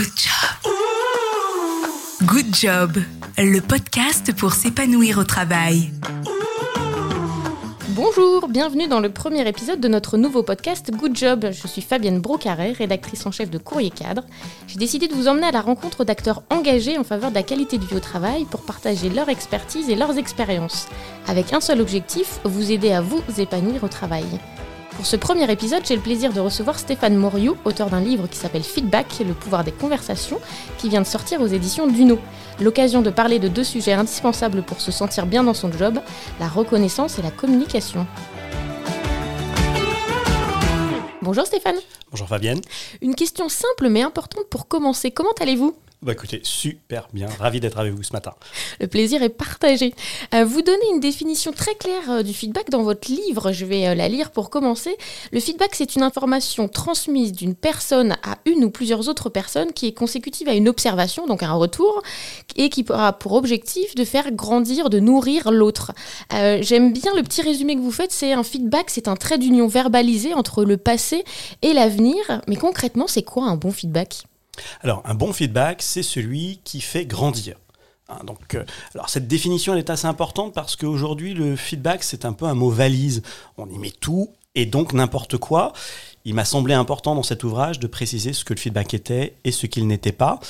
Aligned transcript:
Good 0.00 0.16
job. 0.16 0.72
Good 2.24 2.54
job, 2.54 2.92
le 3.36 3.60
podcast 3.60 4.34
pour 4.34 4.54
s'épanouir 4.54 5.18
au 5.18 5.24
travail. 5.24 5.92
Bonjour, 7.90 8.48
bienvenue 8.48 8.88
dans 8.88 9.00
le 9.00 9.10
premier 9.10 9.46
épisode 9.46 9.78
de 9.78 9.88
notre 9.88 10.16
nouveau 10.16 10.42
podcast 10.42 10.90
Good 10.90 11.18
Job. 11.18 11.48
Je 11.52 11.66
suis 11.66 11.82
Fabienne 11.82 12.18
Brocaret, 12.18 12.72
rédactrice 12.72 13.26
en 13.26 13.30
chef 13.30 13.50
de 13.50 13.58
Courrier 13.58 13.90
Cadre. 13.90 14.24
J'ai 14.68 14.78
décidé 14.78 15.06
de 15.06 15.12
vous 15.12 15.28
emmener 15.28 15.48
à 15.48 15.52
la 15.52 15.60
rencontre 15.60 16.04
d'acteurs 16.04 16.44
engagés 16.48 16.96
en 16.96 17.04
faveur 17.04 17.28
de 17.28 17.34
la 17.34 17.42
qualité 17.42 17.76
de 17.76 17.84
vie 17.84 17.96
au 17.96 18.00
travail 18.00 18.46
pour 18.46 18.62
partager 18.62 19.10
leur 19.10 19.28
expertise 19.28 19.90
et 19.90 19.96
leurs 19.96 20.16
expériences. 20.16 20.88
Avec 21.26 21.52
un 21.52 21.60
seul 21.60 21.78
objectif, 21.78 22.40
vous 22.44 22.72
aider 22.72 22.92
à 22.92 23.02
vous 23.02 23.20
épanouir 23.36 23.84
au 23.84 23.88
travail. 23.88 24.24
Pour 25.00 25.06
ce 25.06 25.16
premier 25.16 25.50
épisode, 25.50 25.82
j'ai 25.86 25.96
le 25.96 26.02
plaisir 26.02 26.30
de 26.30 26.40
recevoir 26.40 26.78
Stéphane 26.78 27.16
Moriou, 27.16 27.56
auteur 27.64 27.88
d'un 27.88 28.02
livre 28.02 28.28
qui 28.28 28.36
s'appelle 28.36 28.62
Feedback, 28.62 29.06
le 29.26 29.32
pouvoir 29.32 29.64
des 29.64 29.72
conversations, 29.72 30.38
qui 30.76 30.90
vient 30.90 31.00
de 31.00 31.06
sortir 31.06 31.40
aux 31.40 31.46
éditions 31.46 31.86
Duno. 31.86 32.18
L'occasion 32.60 33.00
de 33.00 33.08
parler 33.08 33.38
de 33.38 33.48
deux 33.48 33.64
sujets 33.64 33.94
indispensables 33.94 34.62
pour 34.62 34.82
se 34.82 34.92
sentir 34.92 35.24
bien 35.24 35.42
dans 35.42 35.54
son 35.54 35.72
job, 35.72 36.00
la 36.38 36.48
reconnaissance 36.48 37.18
et 37.18 37.22
la 37.22 37.30
communication. 37.30 38.06
Bonjour 41.22 41.46
Stéphane. 41.46 41.76
Bonjour 42.10 42.28
Fabienne. 42.28 42.60
Une 43.00 43.14
question 43.14 43.48
simple 43.48 43.88
mais 43.88 44.02
importante 44.02 44.50
pour 44.50 44.68
commencer. 44.68 45.10
Comment 45.10 45.32
allez-vous? 45.40 45.74
Bah 46.02 46.12
écoutez, 46.12 46.40
super 46.44 47.08
bien, 47.12 47.28
ravi 47.38 47.60
d'être 47.60 47.78
avec 47.78 47.92
vous 47.92 48.02
ce 48.02 48.14
matin. 48.14 48.32
Le 48.80 48.86
plaisir 48.86 49.22
est 49.22 49.28
partagé. 49.28 49.92
Euh, 50.32 50.46
vous 50.46 50.62
donnez 50.62 50.78
une 50.94 51.00
définition 51.00 51.52
très 51.52 51.74
claire 51.74 52.10
euh, 52.10 52.22
du 52.22 52.32
feedback 52.32 52.70
dans 52.70 52.82
votre 52.82 53.12
livre, 53.12 53.52
je 53.52 53.66
vais 53.66 53.86
euh, 53.86 53.94
la 53.94 54.08
lire 54.08 54.30
pour 54.30 54.48
commencer. 54.48 54.96
Le 55.30 55.40
feedback, 55.40 55.74
c'est 55.74 55.96
une 55.96 56.02
information 56.02 56.68
transmise 56.68 57.32
d'une 57.32 57.54
personne 57.54 58.16
à 58.22 58.38
une 58.46 58.64
ou 58.64 58.70
plusieurs 58.70 59.10
autres 59.10 59.28
personnes 59.28 59.74
qui 59.74 59.88
est 59.88 59.92
consécutive 59.92 60.48
à 60.48 60.54
une 60.54 60.70
observation, 60.70 61.26
donc 61.26 61.42
un 61.42 61.52
retour, 61.52 62.02
et 62.56 62.70
qui 62.70 62.86
aura 62.88 63.12
pour 63.12 63.34
objectif 63.34 63.94
de 63.94 64.06
faire 64.06 64.32
grandir, 64.32 64.88
de 64.88 65.00
nourrir 65.00 65.50
l'autre. 65.50 65.92
J'aime 66.30 66.94
bien 66.94 67.14
le 67.14 67.22
petit 67.22 67.42
résumé 67.42 67.74
que 67.76 67.80
vous 67.80 67.92
faites, 67.92 68.12
c'est 68.12 68.32
un 68.32 68.42
feedback, 68.42 68.88
c'est 68.88 69.08
un 69.08 69.16
trait 69.16 69.36
d'union 69.36 69.66
verbalisé 69.66 70.32
entre 70.32 70.64
le 70.64 70.76
passé 70.78 71.24
et 71.60 71.72
l'avenir. 71.72 72.40
Mais 72.48 72.56
concrètement, 72.56 73.06
c'est 73.06 73.22
quoi 73.22 73.44
un 73.44 73.56
bon 73.56 73.70
feedback? 73.70 74.24
Alors, 74.82 75.02
un 75.04 75.14
bon 75.14 75.32
feedback, 75.32 75.82
c'est 75.82 76.02
celui 76.02 76.60
qui 76.64 76.80
fait 76.80 77.06
grandir. 77.06 77.56
Hein, 78.10 78.18
euh, 78.54 78.64
cette 79.06 79.28
définition 79.28 79.74
est 79.74 79.90
assez 79.90 80.06
importante 80.06 80.52
parce 80.52 80.76
qu'aujourd'hui 80.76 81.34
le 81.34 81.54
feedback 81.54 82.02
c'est 82.02 82.24
un 82.24 82.32
peu 82.32 82.46
un 82.46 82.54
mot 82.54 82.70
valise. 82.70 83.22
On 83.56 83.68
y 83.68 83.78
met 83.78 83.92
tout 83.92 84.30
et 84.54 84.66
donc 84.66 84.92
n'importe 84.92 85.36
quoi. 85.38 85.72
Il 86.24 86.34
m'a 86.34 86.44
semblé 86.44 86.74
important 86.74 87.14
dans 87.14 87.22
cet 87.22 87.44
ouvrage 87.44 87.78
de 87.78 87.86
préciser 87.86 88.32
ce 88.32 88.44
que 88.44 88.52
le 88.52 88.58
feedback 88.58 88.94
était 88.94 89.36
et 89.44 89.52
ce 89.52 89.66
qu'il 89.66 89.86
n'était 89.86 90.12
pas. 90.12 90.40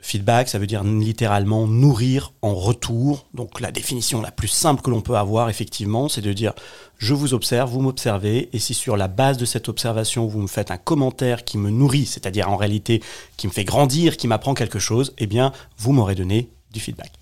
Feedback, 0.00 0.48
ça 0.48 0.58
veut 0.60 0.68
dire 0.68 0.84
littéralement 0.84 1.66
nourrir 1.66 2.32
en 2.40 2.54
retour. 2.54 3.26
Donc 3.34 3.60
la 3.60 3.72
définition 3.72 4.22
la 4.22 4.30
plus 4.30 4.48
simple 4.48 4.80
que 4.80 4.90
l'on 4.90 5.00
peut 5.00 5.16
avoir, 5.16 5.50
effectivement, 5.50 6.08
c'est 6.08 6.20
de 6.20 6.32
dire 6.32 6.52
je 6.98 7.14
vous 7.14 7.34
observe, 7.34 7.70
vous 7.70 7.80
m'observez, 7.80 8.48
et 8.52 8.58
si 8.58 8.74
sur 8.74 8.96
la 8.96 9.08
base 9.08 9.38
de 9.38 9.44
cette 9.44 9.68
observation, 9.68 10.26
vous 10.26 10.40
me 10.40 10.46
faites 10.46 10.70
un 10.70 10.76
commentaire 10.76 11.44
qui 11.44 11.58
me 11.58 11.70
nourrit, 11.70 12.06
c'est-à-dire 12.06 12.48
en 12.48 12.56
réalité 12.56 13.02
qui 13.36 13.48
me 13.48 13.52
fait 13.52 13.64
grandir, 13.64 14.16
qui 14.16 14.28
m'apprend 14.28 14.54
quelque 14.54 14.78
chose, 14.78 15.14
eh 15.18 15.26
bien, 15.26 15.52
vous 15.78 15.92
m'aurez 15.92 16.14
donné 16.14 16.48
du 16.72 16.80
feedback. 16.80 17.12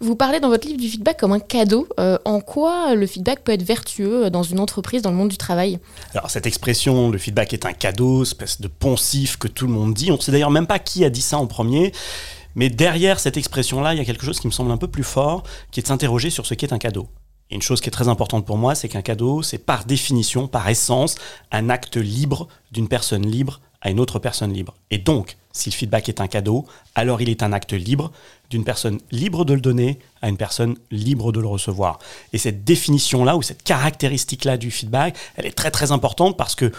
Vous 0.00 0.16
parlez 0.16 0.40
dans 0.40 0.48
votre 0.48 0.66
livre 0.66 0.80
du 0.80 0.88
feedback 0.88 1.18
comme 1.18 1.32
un 1.32 1.40
cadeau. 1.40 1.88
Euh, 1.98 2.18
en 2.24 2.40
quoi 2.40 2.94
le 2.94 3.06
feedback 3.06 3.44
peut 3.44 3.52
être 3.52 3.62
vertueux 3.62 4.30
dans 4.30 4.42
une 4.42 4.60
entreprise, 4.60 5.02
dans 5.02 5.10
le 5.10 5.16
monde 5.16 5.28
du 5.28 5.36
travail? 5.36 5.78
Alors 6.14 6.30
cette 6.30 6.46
expression, 6.46 7.10
le 7.10 7.18
feedback 7.18 7.52
est 7.52 7.66
un 7.66 7.72
cadeau, 7.72 8.22
espèce 8.22 8.60
de 8.60 8.68
poncif 8.68 9.36
que 9.36 9.48
tout 9.48 9.66
le 9.66 9.72
monde 9.72 9.94
dit. 9.94 10.10
On 10.10 10.16
ne 10.16 10.20
sait 10.20 10.32
d'ailleurs 10.32 10.50
même 10.50 10.66
pas 10.66 10.78
qui 10.78 11.04
a 11.04 11.10
dit 11.10 11.22
ça 11.22 11.38
en 11.38 11.46
premier. 11.46 11.92
Mais 12.54 12.68
derrière 12.68 13.20
cette 13.20 13.36
expression-là, 13.36 13.94
il 13.94 13.98
y 13.98 14.00
a 14.00 14.04
quelque 14.04 14.24
chose 14.24 14.40
qui 14.40 14.46
me 14.46 14.52
semble 14.52 14.72
un 14.72 14.76
peu 14.76 14.88
plus 14.88 15.04
fort, 15.04 15.44
qui 15.70 15.80
est 15.80 15.82
de 15.84 15.88
s'interroger 15.88 16.30
sur 16.30 16.46
ce 16.46 16.54
qu'est 16.54 16.72
un 16.72 16.78
cadeau. 16.78 17.08
Et 17.50 17.54
une 17.54 17.62
chose 17.62 17.80
qui 17.80 17.88
est 17.88 17.92
très 17.92 18.08
importante 18.08 18.46
pour 18.46 18.56
moi, 18.56 18.74
c'est 18.74 18.88
qu'un 18.88 19.02
cadeau, 19.02 19.42
c'est 19.42 19.58
par 19.58 19.84
définition, 19.84 20.46
par 20.46 20.68
essence, 20.68 21.16
un 21.50 21.68
acte 21.68 21.96
libre 21.96 22.48
d'une 22.72 22.88
personne 22.88 23.26
libre 23.26 23.60
à 23.80 23.90
une 23.90 24.00
autre 24.00 24.18
personne 24.18 24.52
libre. 24.52 24.74
Et 24.90 24.98
donc, 24.98 25.36
si 25.52 25.70
le 25.70 25.74
feedback 25.74 26.08
est 26.08 26.20
un 26.20 26.28
cadeau, 26.28 26.66
alors 26.94 27.20
il 27.20 27.28
est 27.28 27.42
un 27.42 27.52
acte 27.52 27.72
libre 27.72 28.12
d'une 28.50 28.64
personne 28.64 29.00
libre 29.10 29.44
de 29.44 29.54
le 29.54 29.60
donner 29.60 29.98
à 30.22 30.28
une 30.28 30.36
personne 30.36 30.76
libre 30.90 31.32
de 31.32 31.40
le 31.40 31.46
recevoir. 31.46 31.98
Et 32.32 32.38
cette 32.38 32.64
définition-là, 32.64 33.36
ou 33.36 33.42
cette 33.42 33.62
caractéristique-là 33.62 34.56
du 34.56 34.70
feedback, 34.70 35.16
elle 35.36 35.46
est 35.46 35.56
très 35.56 35.70
très 35.70 35.92
importante 35.92 36.36
parce 36.36 36.54
que 36.54 36.72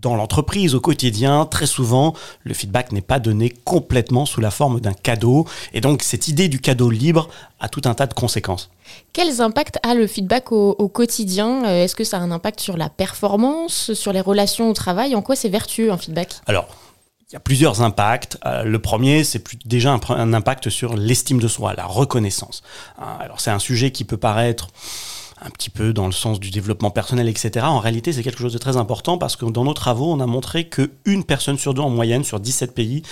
dans 0.00 0.14
l'entreprise, 0.14 0.74
au 0.74 0.80
quotidien, 0.80 1.46
très 1.46 1.66
souvent, 1.66 2.14
le 2.44 2.54
feedback 2.54 2.92
n'est 2.92 3.00
pas 3.00 3.18
donné 3.18 3.50
complètement 3.64 4.26
sous 4.26 4.40
la 4.40 4.50
forme 4.50 4.80
d'un 4.80 4.92
cadeau. 4.92 5.46
Et 5.72 5.80
donc, 5.80 6.02
cette 6.02 6.28
idée 6.28 6.48
du 6.48 6.60
cadeau 6.60 6.90
libre 6.90 7.28
a 7.60 7.68
tout 7.68 7.82
un 7.84 7.94
tas 7.94 8.06
de 8.06 8.14
conséquences. 8.14 8.70
Quels 9.12 9.40
impacts 9.40 9.78
a 9.82 9.94
le 9.94 10.06
feedback 10.06 10.52
au, 10.52 10.88
quotidien? 10.88 11.64
Euh, 11.64 11.84
Est-ce 11.84 11.96
que 11.96 12.04
ça 12.04 12.18
a 12.18 12.20
un 12.20 12.30
impact 12.30 12.60
sur 12.60 12.76
la 12.76 12.88
performance, 12.88 13.94
sur 13.94 14.12
les 14.12 14.20
relations 14.20 14.70
au 14.70 14.74
travail? 14.74 15.14
En 15.14 15.22
quoi 15.22 15.36
c'est 15.36 15.48
vertueux 15.48 15.90
un 15.90 15.96
feedback? 15.96 16.34
Alors, 16.46 16.68
il 17.28 17.32
y 17.32 17.36
a 17.36 17.40
plusieurs 17.40 17.82
impacts. 17.82 18.38
Euh, 18.46 18.62
le 18.62 18.78
premier, 18.78 19.24
c'est 19.24 19.42
déjà 19.66 19.92
un, 19.92 20.00
un, 20.10 20.32
impact 20.32 20.68
sur 20.70 20.96
l'estime 20.96 21.40
de 21.40 21.48
soi, 21.48 21.74
la 21.74 21.86
reconnaissance. 21.86 22.62
Euh, 23.00 23.04
alors, 23.18 23.40
c'est 23.40 23.50
un 23.50 23.58
sujet 23.58 23.90
qui 23.90 24.04
peut 24.04 24.16
paraître 24.16 24.68
un 25.40 25.50
petit 25.50 25.70
peu 25.70 25.92
dans 25.92 26.06
le 26.06 26.12
sens 26.12 26.40
du 26.40 26.50
développement 26.50 26.90
personnel, 26.90 27.28
etc. 27.28 27.66
En 27.66 27.78
réalité, 27.78 28.12
c'est 28.12 28.22
quelque 28.22 28.40
chose 28.40 28.52
de 28.52 28.58
très 28.58 28.76
important 28.76 29.18
parce 29.18 29.36
que 29.36 29.44
dans 29.44 29.64
nos 29.64 29.74
travaux, 29.74 30.10
on 30.10 30.20
a 30.20 30.26
montré 30.26 30.68
qu'une 30.68 31.24
personne 31.24 31.58
sur 31.58 31.74
deux 31.74 31.82
en 31.82 31.90
moyenne, 31.90 32.24
sur 32.24 32.40
17 32.40 32.74
pays, 32.74 33.02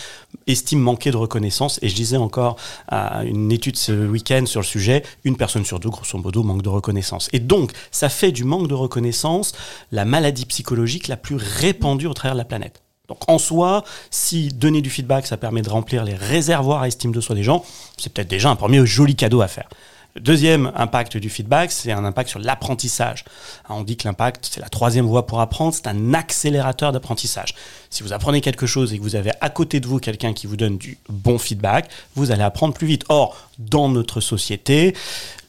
estime 0.47 0.81
manquer 0.81 1.11
de 1.11 1.17
reconnaissance. 1.17 1.79
Et 1.83 1.89
je 1.89 1.95
disais 1.95 2.17
encore 2.17 2.57
à 2.89 3.25
une 3.25 3.53
étude 3.53 3.77
ce 3.77 3.93
week-end 3.93 4.47
sur 4.47 4.61
le 4.61 4.67
sujet, 4.67 5.03
une 5.25 5.37
personne 5.37 5.65
sur 5.65 5.79
deux, 5.81 5.91
grosso 5.91 6.19
modo, 6.19 6.43
manque 6.43 6.63
de 6.63 6.69
reconnaissance. 6.69 7.29
Et 7.33 7.41
donc, 7.41 7.73
ça 7.91 8.09
fait 8.09 8.33
du 8.33 8.45
manque 8.45 8.69
de 8.69 8.75
reconnaissance 8.75 9.53
la 9.93 10.05
maladie 10.05 10.47
psychologique 10.47 11.09
la 11.09 11.17
plus 11.17 11.37
répandue 11.37 12.07
au 12.07 12.15
travers 12.15 12.35
de 12.35 12.39
la 12.39 12.45
planète. 12.45 12.81
Donc 13.09 13.29
en 13.29 13.39
soi, 13.39 13.85
si 14.11 14.49
donner 14.49 14.81
du 14.81 14.89
feedback, 14.89 15.27
ça 15.27 15.37
permet 15.37 15.61
de 15.61 15.69
remplir 15.69 16.05
les 16.05 16.15
réservoirs 16.15 16.81
à 16.81 16.89
estime 16.89 17.13
de 17.13 17.21
soi 17.21 17.35
des 17.35 17.43
gens, 17.43 17.63
c'est 17.99 18.11
peut-être 18.11 18.29
déjà 18.29 18.49
un 18.49 18.57
premier 18.57 18.85
joli 18.87 19.15
cadeau 19.15 19.43
à 19.43 19.49
faire. 19.49 19.69
Deuxième 20.21 20.71
impact 20.77 21.17
du 21.17 21.29
feedback, 21.29 21.73
c'est 21.73 21.91
un 21.91 22.05
impact 22.05 22.31
sur 22.31 22.39
l'apprentissage. 22.39 23.25
On 23.69 23.83
dit 23.83 23.97
que 23.97 24.07
l'impact, 24.07 24.49
c'est 24.49 24.61
la 24.61 24.69
troisième 24.69 25.07
voie 25.07 25.27
pour 25.27 25.41
apprendre, 25.41 25.75
c'est 25.75 25.89
un 25.89 26.15
accélérateur 26.15 26.93
d'apprentissage. 26.93 27.53
Si 27.91 28.05
vous 28.05 28.13
apprenez 28.13 28.41
quelque 28.41 28.65
chose 28.65 28.93
et 28.93 28.99
que 28.99 29.03
vous 29.03 29.17
avez 29.17 29.33
à 29.41 29.51
côté 29.51 29.81
de 29.81 29.89
vous 29.89 29.99
quelqu'un 29.99 30.33
qui 30.33 30.47
vous 30.47 30.57
donne 30.57 30.79
du 30.79 30.99
bon 31.09 31.37
feedback, 31.37 31.91
vous 32.15 32.31
allez 32.31 32.45
apprendre 32.45 32.75
plus 32.75 32.87
vite. 32.87 33.05
Or, 33.09 33.37
dans 33.59 33.89
notre 33.89 34.21
société, 34.21 34.95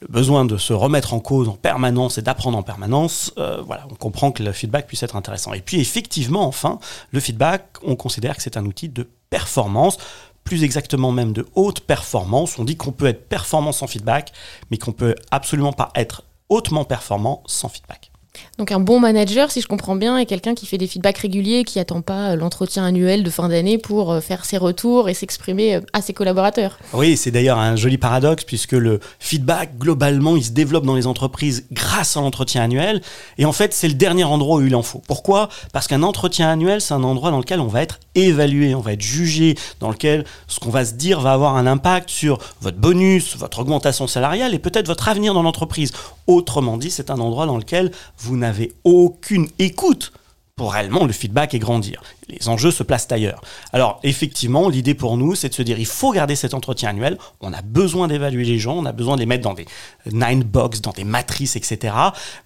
le 0.01 0.07
besoin 0.07 0.45
de 0.45 0.57
se 0.57 0.73
remettre 0.73 1.13
en 1.13 1.19
cause 1.19 1.47
en 1.47 1.53
permanence 1.53 2.17
et 2.17 2.23
d'apprendre 2.23 2.57
en 2.57 2.63
permanence, 2.63 3.31
euh, 3.37 3.61
voilà, 3.61 3.85
on 3.91 3.95
comprend 3.95 4.31
que 4.31 4.41
le 4.41 4.51
feedback 4.51 4.87
puisse 4.87 5.03
être 5.03 5.15
intéressant. 5.15 5.53
Et 5.53 5.61
puis 5.61 5.79
effectivement, 5.79 6.47
enfin, 6.47 6.79
le 7.11 7.19
feedback, 7.19 7.67
on 7.83 7.95
considère 7.95 8.35
que 8.35 8.41
c'est 8.41 8.57
un 8.57 8.65
outil 8.65 8.89
de 8.89 9.07
performance 9.29 9.99
plus 10.45 10.63
exactement 10.63 11.11
même 11.11 11.33
de 11.33 11.45
haute 11.55 11.81
performance. 11.81 12.57
On 12.57 12.63
dit 12.63 12.77
qu'on 12.77 12.91
peut 12.91 13.07
être 13.07 13.27
performant 13.27 13.73
sans 13.73 13.87
feedback, 13.87 14.31
mais 14.71 14.77
qu'on 14.77 14.93
peut 14.93 15.15
absolument 15.31 15.73
pas 15.73 15.91
être 15.95 16.23
hautement 16.47 16.85
performant 16.85 17.43
sans 17.47 17.67
feedback. 17.67 18.11
Donc 18.57 18.71
un 18.71 18.79
bon 18.79 18.99
manager, 18.99 19.51
si 19.51 19.61
je 19.61 19.67
comprends 19.67 19.95
bien, 19.95 20.17
est 20.17 20.25
quelqu'un 20.25 20.55
qui 20.55 20.65
fait 20.65 20.77
des 20.77 20.87
feedbacks 20.87 21.17
réguliers, 21.17 21.63
qui 21.63 21.79
attend 21.79 22.01
pas 22.01 22.31
euh, 22.31 22.35
l'entretien 22.35 22.85
annuel 22.85 23.23
de 23.23 23.29
fin 23.29 23.49
d'année 23.49 23.77
pour 23.77 24.11
euh, 24.11 24.21
faire 24.21 24.45
ses 24.45 24.57
retours 24.57 25.09
et 25.09 25.13
s'exprimer 25.13 25.75
euh, 25.75 25.81
à 25.93 26.01
ses 26.01 26.13
collaborateurs. 26.13 26.77
Oui, 26.93 27.17
c'est 27.17 27.31
d'ailleurs 27.31 27.59
un 27.59 27.75
joli 27.75 27.97
paradoxe 27.97 28.43
puisque 28.43 28.73
le 28.73 28.99
feedback, 29.19 29.77
globalement, 29.77 30.37
il 30.37 30.43
se 30.43 30.51
développe 30.51 30.85
dans 30.85 30.95
les 30.95 31.07
entreprises 31.07 31.65
grâce 31.71 32.15
à 32.17 32.21
l'entretien 32.21 32.63
annuel. 32.63 33.01
Et 33.37 33.45
en 33.45 33.51
fait, 33.51 33.73
c'est 33.73 33.87
le 33.87 33.93
dernier 33.93 34.23
endroit 34.23 34.57
où 34.57 34.65
il 34.65 34.75
en 34.75 34.83
faut. 34.83 35.01
Pourquoi? 35.07 35.49
Parce 35.73 35.87
qu'un 35.87 36.03
entretien 36.03 36.49
annuel, 36.49 36.81
c'est 36.81 36.93
un 36.93 37.03
endroit 37.03 37.31
dans 37.31 37.39
lequel 37.39 37.59
on 37.59 37.67
va 37.67 37.81
être 37.81 37.99
évalué, 38.15 38.75
on 38.75 38.81
va 38.81 38.93
être 38.93 39.01
jugé, 39.01 39.55
dans 39.79 39.89
lequel 39.89 40.25
ce 40.47 40.59
qu'on 40.59 40.69
va 40.69 40.85
se 40.85 40.93
dire 40.93 41.19
va 41.19 41.33
avoir 41.33 41.57
un 41.57 41.67
impact 41.67 42.09
sur 42.09 42.39
votre 42.61 42.77
bonus, 42.77 43.35
votre 43.37 43.59
augmentation 43.59 44.07
salariale 44.07 44.53
et 44.53 44.59
peut-être 44.59 44.87
votre 44.87 45.09
avenir 45.09 45.33
dans 45.33 45.43
l'entreprise. 45.43 45.91
Autrement 46.27 46.77
dit, 46.77 46.91
c'est 46.91 47.09
un 47.09 47.19
endroit 47.19 47.45
dans 47.45 47.57
lequel 47.57 47.91
vous 48.17 48.37
n'avez 48.37 48.73
aucune 48.83 49.47
écoute 49.59 50.11
pour 50.55 50.71
réellement 50.71 51.05
le 51.05 51.11
feedback 51.11 51.53
et 51.53 51.59
grandir. 51.59 52.01
Les 52.29 52.47
enjeux 52.47 52.71
se 52.71 52.81
placent 52.81 53.11
ailleurs. 53.11 53.41
Alors 53.73 53.99
effectivement, 54.03 54.69
l'idée 54.69 54.93
pour 54.93 55.17
nous, 55.17 55.35
c'est 55.35 55.49
de 55.49 55.53
se 55.53 55.61
dire, 55.61 55.77
il 55.77 55.85
faut 55.85 56.13
garder 56.13 56.35
cet 56.35 56.53
entretien 56.53 56.89
annuel, 56.89 57.17
on 57.41 57.51
a 57.51 57.61
besoin 57.61 58.07
d'évaluer 58.07 58.45
les 58.45 58.57
gens, 58.57 58.77
on 58.77 58.85
a 58.85 58.93
besoin 58.93 59.15
de 59.15 59.19
les 59.19 59.25
mettre 59.25 59.43
dans 59.43 59.53
des 59.53 59.65
nine 60.11 60.43
box, 60.43 60.79
dans 60.79 60.91
des 60.91 61.03
matrices, 61.03 61.57
etc. 61.57 61.93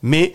Mais 0.01 0.33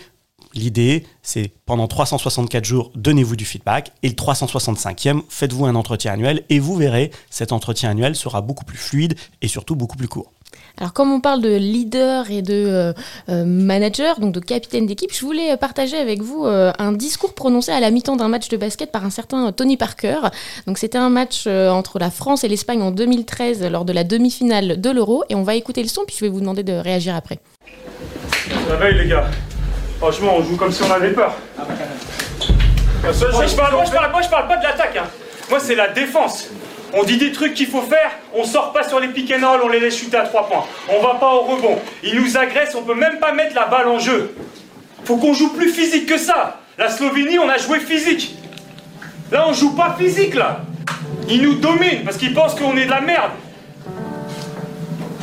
l'idée, 0.55 1.05
c'est 1.23 1.51
pendant 1.67 1.87
364 1.87 2.65
jours, 2.65 2.91
donnez-vous 2.95 3.37
du 3.37 3.45
feedback, 3.45 3.93
et 4.03 4.09
le 4.09 4.15
365e, 4.15 5.23
faites-vous 5.29 5.67
un 5.67 5.75
entretien 5.75 6.13
annuel, 6.13 6.45
et 6.49 6.59
vous 6.59 6.77
verrez, 6.77 7.11
cet 7.31 7.53
entretien 7.53 7.91
annuel 7.91 8.17
sera 8.17 8.41
beaucoup 8.41 8.65
plus 8.65 8.79
fluide 8.79 9.15
et 9.43 9.49
surtout 9.49 9.77
beaucoup 9.77 9.97
plus 9.97 10.09
court. 10.09 10.31
Alors, 10.77 10.93
comme 10.93 11.13
on 11.13 11.21
parle 11.21 11.41
de 11.41 11.55
leader 11.55 12.31
et 12.31 12.43
de 12.43 12.53
euh, 12.53 12.93
euh, 13.29 13.45
manager, 13.45 14.19
donc 14.19 14.33
de 14.35 14.41
capitaine 14.41 14.87
d'équipe, 14.87 15.13
je 15.13 15.21
voulais 15.21 15.57
partager 15.57 15.97
avec 15.97 16.21
vous 16.21 16.47
euh, 16.47 16.73
un 16.79 16.93
discours 16.93 17.35
prononcé 17.35 17.71
à 17.71 17.79
la 17.79 17.93
mi-temps 17.93 18.17
d'un 18.17 18.29
match 18.29 18.49
de 18.49 18.57
basket 18.57 18.91
par 18.91 19.05
un 19.05 19.11
certain 19.11 19.53
Tony 19.53 19.77
Parker. 19.77 20.19
Donc, 20.67 20.79
c'était 20.79 20.99
un 20.99 21.11
match 21.11 21.47
entre 21.47 21.99
la 21.99 22.11
France 22.11 22.43
et 22.43 22.49
l'Espagne 22.49 22.83
en 22.83 22.91
2013 22.91 23.65
lors 23.71 23.85
de 23.85 23.93
la 23.93 24.03
demi-finale 24.03 24.81
de 24.81 24.91
l'Euro. 24.91 25.23
Et 25.29 25.35
on 25.37 25.45
va 25.45 25.55
écouter 25.55 25.83
le 25.83 25.89
son, 25.89 26.03
puis 26.07 26.17
je 26.19 26.25
vais 26.25 26.31
vous 26.31 26.41
demander 26.41 26.65
de 26.65 26.73
réagir 26.73 27.15
après. 27.15 27.39
Ça 28.69 28.77
veille, 28.77 28.99
les 28.99 29.09
gars? 29.09 29.31
Franchement, 29.99 30.35
on 30.39 30.43
joue 30.43 30.57
comme 30.57 30.73
si 30.73 30.83
on 30.83 30.91
avait 30.91 31.13
peur. 31.13 31.35
moi, 33.03 33.13
je 33.13 33.57
parle, 33.57 33.75
moi, 33.75 33.85
je 33.85 33.93
parle, 33.93 34.11
moi, 34.11 34.23
je 34.23 34.29
parle 34.29 34.49
pas 34.49 34.57
de 34.57 34.65
l'attaque. 34.65 34.97
Hein. 34.97 35.09
Moi, 35.51 35.61
c'est 35.61 35.75
la 35.75 35.89
défense. 35.89 36.49
On 36.97 37.03
dit 37.03 37.17
des 37.17 37.33
trucs 37.33 37.55
qu'il 37.55 37.67
faut 37.67 37.83
faire, 37.83 38.13
on 38.35 38.45
sort 38.45 38.73
pas 38.73 38.89
sur 38.89 39.01
les 39.01 39.09
pick 39.09 39.33
and 39.33 39.45
roll, 39.45 39.63
on 39.65 39.69
les 39.69 39.81
laisse 39.81 39.97
chuter 39.97 40.17
à 40.17 40.23
trois 40.23 40.47
points. 40.47 40.65
On 40.89 41.03
va 41.03 41.15
pas 41.15 41.35
au 41.35 41.41
rebond. 41.41 41.79
Ils 42.05 42.21
nous 42.21 42.37
agressent, 42.37 42.77
on 42.77 42.83
peut 42.83 42.95
même 42.95 43.19
pas 43.19 43.33
mettre 43.33 43.55
la 43.55 43.67
balle 43.67 43.89
en 43.89 43.99
jeu. 43.99 44.35
Faut 45.05 45.17
qu'on 45.17 45.35
joue 45.35 45.53
plus 45.55 45.71
physique 45.71 46.07
que 46.07 46.19
ça. 46.19 46.61
La 46.79 46.89
Slovénie, 46.89 47.39
on 47.39 47.49
a 47.49 47.59
joué 47.59 47.81
physique. 47.81 48.37
Là, 49.33 49.47
on 49.49 49.53
joue 49.53 49.75
pas 49.75 49.97
physique, 49.99 50.35
là. 50.35 50.61
Ils 51.29 51.43
nous 51.43 51.55
dominent 51.55 52.05
parce 52.05 52.17
qu'ils 52.17 52.35
pensent 52.35 52.55
qu'on 52.55 52.77
est 52.77 52.85
de 52.85 52.91
la 52.91 53.01
merde. 53.01 53.33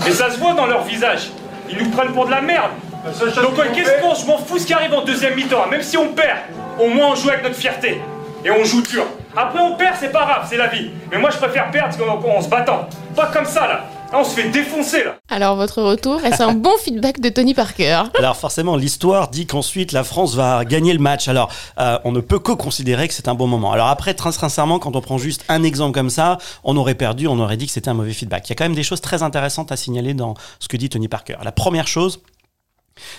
Et 0.08 0.12
ça 0.12 0.30
se 0.30 0.40
voit 0.40 0.54
dans 0.54 0.66
leur 0.66 0.84
visage. 0.84 1.32
Ils 1.70 1.78
nous 1.78 1.90
prennent 1.92 2.12
pour 2.12 2.26
de 2.26 2.32
la 2.32 2.42
merde. 2.42 2.72
Donc, 3.04 3.74
qu'est-ce 3.74 4.02
qu'on 4.02 4.14
Je 4.14 4.26
m'en 4.26 4.38
fous 4.38 4.60
ce 4.60 4.66
qui 4.66 4.74
arrive 4.74 4.94
en 4.94 5.04
deuxième 5.04 5.36
mi-temps. 5.36 5.68
Même 5.68 5.82
si 5.82 5.98
on 5.98 6.14
perd, 6.14 6.40
au 6.80 6.88
moins 6.88 7.12
on 7.12 7.16
joue 7.16 7.30
avec 7.30 7.44
notre 7.44 7.56
fierté. 7.56 8.02
Et 8.44 8.52
on 8.52 8.64
joue 8.64 8.82
dur. 8.82 9.06
Après, 9.36 9.60
on 9.60 9.76
perd, 9.76 9.96
c'est 10.00 10.12
pas 10.12 10.26
grave, 10.26 10.48
c'est 10.50 10.58
la 10.58 10.68
vie. 10.68 10.90
Mais 11.12 11.18
moi, 11.18 11.30
je 11.30 11.38
préfère 11.38 11.72
perdre 11.72 11.96
en, 12.28 12.42
se 12.42 12.50
battant. 12.50 12.88
Pas 13.16 13.28
comme 13.28 13.46
ça, 13.46 13.68
là. 13.68 13.86
on 14.14 14.24
se 14.24 14.32
fait 14.32 14.50
défoncer 14.50 15.04
là. 15.04 15.16
Alors 15.30 15.56
votre 15.56 15.82
retour, 15.82 16.24
est-ce 16.26 16.42
un 16.44 16.54
bon 16.54 16.76
feedback 16.84 17.20
de 17.20 17.30
Tony 17.30 17.54
Parker 17.54 18.04
Alors 18.18 18.36
forcément, 18.36 18.76
l'histoire 18.76 19.30
dit 19.30 19.46
qu'ensuite 19.46 19.92
la 19.94 20.04
France 20.04 20.36
va 20.36 20.66
gagner 20.66 20.92
le 20.92 21.00
match. 21.00 21.28
Alors 21.28 21.50
euh, 21.80 21.98
on 22.04 22.12
ne 22.12 22.20
peut 22.20 22.40
que 22.40 22.52
considérer 22.52 23.08
que 23.08 23.14
c'est 23.14 23.28
un 23.28 23.36
bon 23.36 23.48
moment. 23.48 23.72
Alors 23.72 23.88
après, 23.88 24.14
très 24.14 24.32
sincèrement, 24.32 24.80
quand 24.80 24.96
on 24.96 25.02
prend 25.02 25.18
juste 25.18 25.46
un 25.50 25.64
exemple 25.64 25.94
comme 25.94 26.10
ça, 26.10 26.38
on 26.64 26.76
aurait 26.76 26.96
perdu, 26.96 27.28
on 27.28 27.40
aurait 27.40 27.58
dit 27.58 27.68
que 27.68 27.72
c'était 27.72 27.90
un 27.90 27.94
mauvais 27.94 28.14
feedback. 28.14 28.48
Il 28.48 28.50
y 28.50 28.54
a 28.54 28.56
quand 28.56 28.66
même 28.66 28.76
des 28.76 28.84
choses 28.84 29.02
très 29.02 29.24
intéressantes 29.24 29.72
à 29.72 29.78
signaler 29.78 30.14
dans 30.14 30.34
ce 30.60 30.68
que 30.68 30.78
dit 30.78 30.90
Tony 30.90 31.08
Parker. 31.08 31.36
La 31.44 31.52
première 31.52 31.88
chose, 31.88 32.22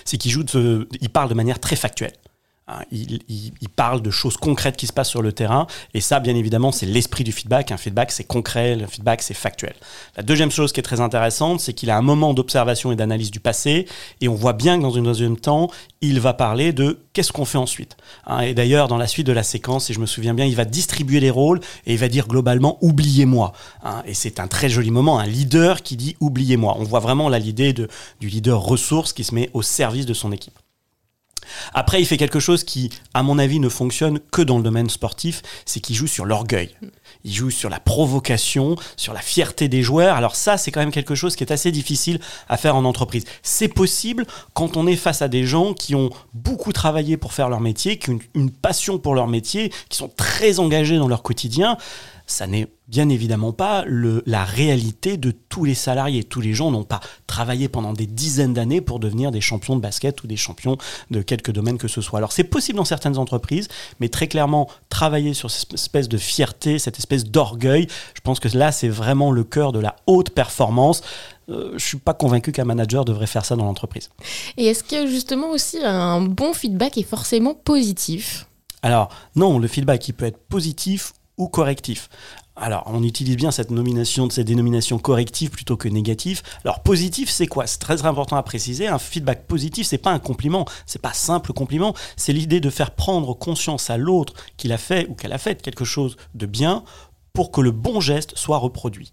c'est 0.05 0.17
qu'il 0.17 0.31
joue, 0.31 0.43
il 1.01 1.09
parle 1.09 1.29
de 1.29 1.33
manière 1.33 1.59
très 1.59 1.75
factuelle. 1.75 2.13
Hein, 2.69 2.79
il, 2.93 3.19
parle 3.75 4.01
de 4.01 4.09
choses 4.09 4.37
concrètes 4.37 4.77
qui 4.77 4.87
se 4.87 4.93
passent 4.93 5.09
sur 5.09 5.21
le 5.21 5.33
terrain. 5.33 5.67
Et 5.93 5.99
ça, 5.99 6.21
bien 6.21 6.33
évidemment, 6.35 6.71
c'est 6.71 6.85
l'esprit 6.85 7.25
du 7.25 7.33
feedback. 7.33 7.71
Un 7.71 7.77
feedback, 7.77 8.11
c'est 8.11 8.23
concret. 8.23 8.77
Le 8.77 8.87
feedback, 8.87 9.21
c'est 9.21 9.33
factuel. 9.33 9.73
La 10.15 10.23
deuxième 10.23 10.51
chose 10.51 10.71
qui 10.71 10.79
est 10.79 10.83
très 10.83 11.01
intéressante, 11.01 11.59
c'est 11.59 11.73
qu'il 11.73 11.89
a 11.89 11.97
un 11.97 12.01
moment 12.01 12.33
d'observation 12.33 12.93
et 12.93 12.95
d'analyse 12.95 13.31
du 13.31 13.41
passé. 13.41 13.85
Et 14.21 14.29
on 14.29 14.35
voit 14.35 14.53
bien 14.53 14.77
que 14.77 14.83
dans 14.83 14.97
un 14.97 15.01
deuxième 15.01 15.35
temps, 15.35 15.69
il 15.99 16.21
va 16.21 16.33
parler 16.33 16.71
de 16.71 16.99
qu'est-ce 17.11 17.33
qu'on 17.33 17.43
fait 17.43 17.57
ensuite. 17.57 17.97
Hein, 18.27 18.41
et 18.41 18.53
d'ailleurs, 18.53 18.87
dans 18.87 18.97
la 18.97 19.07
suite 19.07 19.27
de 19.27 19.33
la 19.33 19.43
séquence, 19.43 19.87
si 19.87 19.93
je 19.93 19.99
me 19.99 20.05
souviens 20.05 20.33
bien, 20.33 20.45
il 20.45 20.55
va 20.55 20.63
distribuer 20.63 21.19
les 21.19 21.31
rôles 21.31 21.59
et 21.85 21.93
il 21.93 21.99
va 21.99 22.07
dire 22.07 22.27
globalement 22.27 22.77
oubliez-moi. 22.79 23.51
Hein, 23.83 24.03
et 24.05 24.13
c'est 24.13 24.39
un 24.39 24.47
très 24.47 24.69
joli 24.69 24.91
moment, 24.91 25.19
un 25.19 25.27
leader 25.27 25.81
qui 25.81 25.97
dit 25.97 26.15
oubliez-moi. 26.21 26.77
On 26.79 26.83
voit 26.83 27.01
vraiment 27.01 27.27
l'idée 27.27 27.73
du 27.73 27.87
leader 28.21 28.61
ressource 28.61 29.11
qui 29.11 29.25
se 29.25 29.35
met 29.35 29.49
au 29.53 29.61
service 29.61 30.05
de 30.05 30.13
son 30.13 30.31
équipe. 30.31 30.57
Après, 31.73 32.01
il 32.01 32.05
fait 32.05 32.17
quelque 32.17 32.39
chose 32.39 32.63
qui, 32.63 32.89
à 33.13 33.23
mon 33.23 33.39
avis, 33.39 33.59
ne 33.59 33.69
fonctionne 33.69 34.19
que 34.31 34.41
dans 34.41 34.57
le 34.57 34.63
domaine 34.63 34.89
sportif, 34.89 35.41
c'est 35.65 35.79
qu'il 35.79 35.95
joue 35.95 36.07
sur 36.07 36.25
l'orgueil. 36.25 36.75
Il 37.23 37.33
joue 37.33 37.51
sur 37.51 37.69
la 37.69 37.79
provocation, 37.79 38.75
sur 38.97 39.13
la 39.13 39.21
fierté 39.21 39.67
des 39.67 39.81
joueurs. 39.81 40.15
Alors 40.15 40.35
ça, 40.35 40.57
c'est 40.57 40.71
quand 40.71 40.79
même 40.79 40.91
quelque 40.91 41.15
chose 41.15 41.35
qui 41.35 41.43
est 41.43 41.51
assez 41.51 41.71
difficile 41.71 42.19
à 42.49 42.57
faire 42.57 42.75
en 42.75 42.85
entreprise. 42.85 43.23
C'est 43.41 43.67
possible 43.67 44.25
quand 44.53 44.77
on 44.77 44.87
est 44.87 44.95
face 44.95 45.21
à 45.21 45.27
des 45.27 45.45
gens 45.45 45.73
qui 45.73 45.95
ont 45.95 46.09
beaucoup 46.33 46.73
travaillé 46.73 47.17
pour 47.17 47.33
faire 47.33 47.49
leur 47.49 47.61
métier, 47.61 47.97
qui 47.97 48.09
ont 48.09 48.19
une 48.35 48.51
passion 48.51 48.97
pour 48.97 49.15
leur 49.15 49.27
métier, 49.27 49.71
qui 49.89 49.97
sont 49.97 50.09
très 50.09 50.59
engagés 50.59 50.97
dans 50.97 51.07
leur 51.07 51.23
quotidien 51.23 51.77
ça 52.25 52.47
n'est 52.47 52.67
bien 52.87 53.09
évidemment 53.09 53.51
pas 53.51 53.83
la 53.87 54.43
réalité 54.43 55.17
de 55.17 55.31
tous 55.31 55.65
les 55.65 55.75
salariés. 55.75 56.23
Tous 56.23 56.41
les 56.41 56.53
gens 56.53 56.71
n'ont 56.71 56.83
pas 56.83 57.01
travaillé 57.33 57.67
pendant 57.67 57.93
des 57.93 58.05
dizaines 58.05 58.53
d'années 58.53 58.79
pour 58.79 58.99
devenir 58.99 59.31
des 59.31 59.41
champions 59.41 59.75
de 59.75 59.81
basket 59.81 60.21
ou 60.23 60.27
des 60.27 60.37
champions 60.37 60.77
de 61.09 61.23
quelque 61.23 61.51
domaine 61.51 61.79
que 61.79 61.87
ce 61.87 61.99
soit. 61.99 62.19
Alors 62.19 62.31
c'est 62.31 62.43
possible 62.43 62.77
dans 62.77 62.85
certaines 62.85 63.17
entreprises, 63.17 63.69
mais 63.99 64.07
très 64.07 64.27
clairement, 64.27 64.69
travailler 64.89 65.33
sur 65.33 65.49
cette 65.49 65.73
espèce 65.73 66.07
de 66.07 66.19
fierté, 66.19 66.77
cette 66.77 66.99
espèce 66.99 67.25
d'orgueil, 67.25 67.87
je 68.13 68.21
pense 68.21 68.39
que 68.39 68.55
là, 68.55 68.71
c'est 68.71 68.87
vraiment 68.87 69.31
le 69.31 69.43
cœur 69.43 69.71
de 69.71 69.79
la 69.79 69.95
haute 70.05 70.29
performance. 70.29 71.01
Euh, 71.49 71.69
je 71.69 71.73
ne 71.73 71.79
suis 71.79 71.97
pas 71.97 72.13
convaincu 72.13 72.51
qu'un 72.51 72.65
manager 72.65 73.03
devrait 73.03 73.25
faire 73.25 73.45
ça 73.45 73.55
dans 73.55 73.65
l'entreprise. 73.65 74.11
Et 74.57 74.67
est-ce 74.67 74.83
que 74.83 75.07
justement 75.07 75.49
aussi 75.49 75.79
un 75.83 76.21
bon 76.21 76.53
feedback 76.53 76.99
est 76.99 77.09
forcément 77.15 77.55
positif? 77.55 78.45
Alors 78.83 79.09
non, 79.35 79.57
le 79.57 79.67
feedback 79.67 80.07
il 80.07 80.13
peut 80.13 80.25
être 80.25 80.37
positif 80.37 81.13
ou 81.37 81.47
correctif. 81.47 82.09
Alors, 82.55 82.83
on 82.85 83.01
utilise 83.01 83.35
bien 83.35 83.49
cette 83.49 83.71
nomination 83.71 84.27
de 84.27 84.31
plutôt 85.51 85.75
que 85.75 85.87
négatives. 85.87 86.43
Alors, 86.63 86.81
positif, 86.81 87.29
c'est 87.29 87.47
quoi? 87.47 87.65
C'est 87.65 87.79
très 87.79 88.05
important 88.05 88.35
à 88.35 88.43
préciser. 88.43 88.87
Un 88.87 88.99
feedback 88.99 89.47
positif, 89.47 89.87
c'est 89.87 89.97
pas 89.97 90.11
un 90.11 90.19
compliment, 90.19 90.65
c'est 90.85 91.01
pas 91.01 91.13
simple 91.13 91.51
compliment. 91.51 91.95
C'est 92.15 92.33
l'idée 92.33 92.59
de 92.59 92.69
faire 92.69 92.91
prendre 92.91 93.33
conscience 93.33 93.89
à 93.89 93.97
l'autre 93.97 94.33
qu'il 94.55 94.71
a 94.71 94.77
fait 94.77 95.07
ou 95.09 95.15
qu'elle 95.15 95.33
a 95.33 95.39
fait 95.39 95.61
quelque 95.61 95.83
chose 95.83 96.15
de 96.35 96.45
bien 96.45 96.83
pour 97.33 97.51
que 97.51 97.61
le 97.61 97.71
bon 97.71 97.99
geste 97.99 98.37
soit 98.37 98.59
reproduit. 98.59 99.11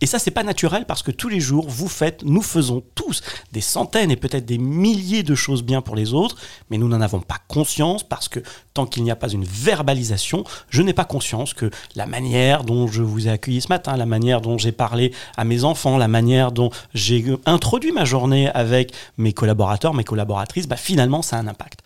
Et 0.00 0.06
ça, 0.06 0.18
c'est 0.18 0.30
pas 0.30 0.44
naturel 0.44 0.84
parce 0.86 1.02
que 1.02 1.10
tous 1.10 1.28
les 1.28 1.40
jours, 1.40 1.68
vous 1.68 1.88
faites, 1.88 2.22
nous 2.24 2.42
faisons 2.42 2.82
tous 2.94 3.22
des 3.52 3.60
centaines 3.60 4.10
et 4.10 4.16
peut-être 4.16 4.46
des 4.46 4.58
milliers 4.58 5.22
de 5.22 5.34
choses 5.34 5.62
bien 5.62 5.82
pour 5.82 5.96
les 5.96 6.14
autres, 6.14 6.36
mais 6.70 6.78
nous 6.78 6.88
n'en 6.88 7.00
avons 7.00 7.20
pas 7.20 7.38
conscience 7.48 8.04
parce 8.04 8.28
que 8.28 8.40
tant 8.74 8.86
qu'il 8.86 9.02
n'y 9.02 9.10
a 9.10 9.16
pas 9.16 9.28
une 9.28 9.44
verbalisation, 9.44 10.44
je 10.70 10.82
n'ai 10.82 10.92
pas 10.92 11.04
conscience 11.04 11.52
que 11.52 11.70
la 11.96 12.06
manière 12.06 12.62
dont 12.62 12.86
je 12.86 13.02
vous 13.02 13.26
ai 13.26 13.30
accueilli 13.30 13.60
ce 13.60 13.68
matin, 13.68 13.96
la 13.96 14.06
manière 14.06 14.40
dont 14.40 14.56
j'ai 14.56 14.72
parlé 14.72 15.12
à 15.36 15.44
mes 15.44 15.64
enfants, 15.64 15.98
la 15.98 16.08
manière 16.08 16.52
dont 16.52 16.70
j'ai 16.94 17.24
introduit 17.44 17.92
ma 17.92 18.04
journée 18.04 18.48
avec 18.50 18.92
mes 19.16 19.32
collaborateurs, 19.32 19.94
mes 19.94 20.04
collaboratrices, 20.04 20.68
bah 20.68 20.76
finalement, 20.76 21.22
ça 21.22 21.36
a 21.36 21.40
un 21.40 21.48
impact. 21.48 21.80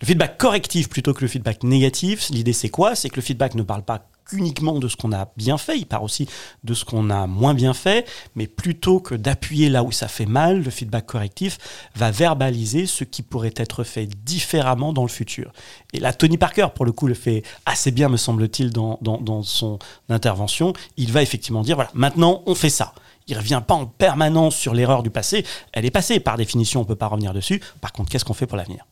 Le 0.00 0.06
feedback 0.06 0.36
correctif 0.36 0.88
plutôt 0.88 1.14
que 1.14 1.20
le 1.20 1.28
feedback 1.28 1.62
négatif, 1.62 2.28
l'idée 2.30 2.52
c'est 2.52 2.70
quoi? 2.70 2.96
C'est 2.96 3.08
que 3.08 3.16
le 3.16 3.22
feedback 3.22 3.54
ne 3.54 3.62
parle 3.62 3.84
pas 3.84 4.08
uniquement 4.32 4.78
de 4.78 4.88
ce 4.88 4.96
qu'on 4.96 5.12
a 5.12 5.28
bien 5.36 5.58
fait, 5.58 5.78
il 5.78 5.86
part 5.86 6.02
aussi 6.02 6.28
de 6.64 6.74
ce 6.74 6.84
qu'on 6.84 7.10
a 7.10 7.26
moins 7.26 7.54
bien 7.54 7.74
fait, 7.74 8.08
mais 8.34 8.46
plutôt 8.46 9.00
que 9.00 9.14
d'appuyer 9.14 9.68
là 9.68 9.82
où 9.82 9.92
ça 9.92 10.08
fait 10.08 10.26
mal, 10.26 10.62
le 10.62 10.70
feedback 10.70 11.06
correctif 11.06 11.58
va 11.94 12.10
verbaliser 12.10 12.86
ce 12.86 13.04
qui 13.04 13.22
pourrait 13.22 13.54
être 13.56 13.84
fait 13.84 14.06
différemment 14.06 14.92
dans 14.92 15.02
le 15.02 15.08
futur. 15.08 15.52
Et 15.92 16.00
là, 16.00 16.12
Tony 16.12 16.38
Parker, 16.38 16.68
pour 16.74 16.84
le 16.84 16.92
coup, 16.92 17.06
le 17.06 17.14
fait 17.14 17.42
assez 17.66 17.90
bien, 17.90 18.08
me 18.08 18.16
semble-t-il, 18.16 18.70
dans, 18.70 18.98
dans 19.00 19.42
son 19.42 19.78
intervention. 20.08 20.72
Il 20.96 21.12
va 21.12 21.22
effectivement 21.22 21.62
dire, 21.62 21.76
voilà, 21.76 21.90
maintenant, 21.94 22.42
on 22.46 22.54
fait 22.54 22.70
ça. 22.70 22.94
Il 23.28 23.38
revient 23.38 23.62
pas 23.66 23.74
en 23.74 23.86
permanence 23.86 24.56
sur 24.56 24.74
l'erreur 24.74 25.02
du 25.02 25.10
passé. 25.10 25.44
Elle 25.72 25.84
est 25.84 25.90
passée, 25.90 26.18
par 26.18 26.36
définition, 26.36 26.80
on 26.80 26.84
peut 26.84 26.96
pas 26.96 27.06
revenir 27.06 27.32
dessus. 27.32 27.62
Par 27.80 27.92
contre, 27.92 28.10
qu'est-ce 28.10 28.24
qu'on 28.24 28.34
fait 28.34 28.46
pour 28.46 28.56
l'avenir? 28.56 28.84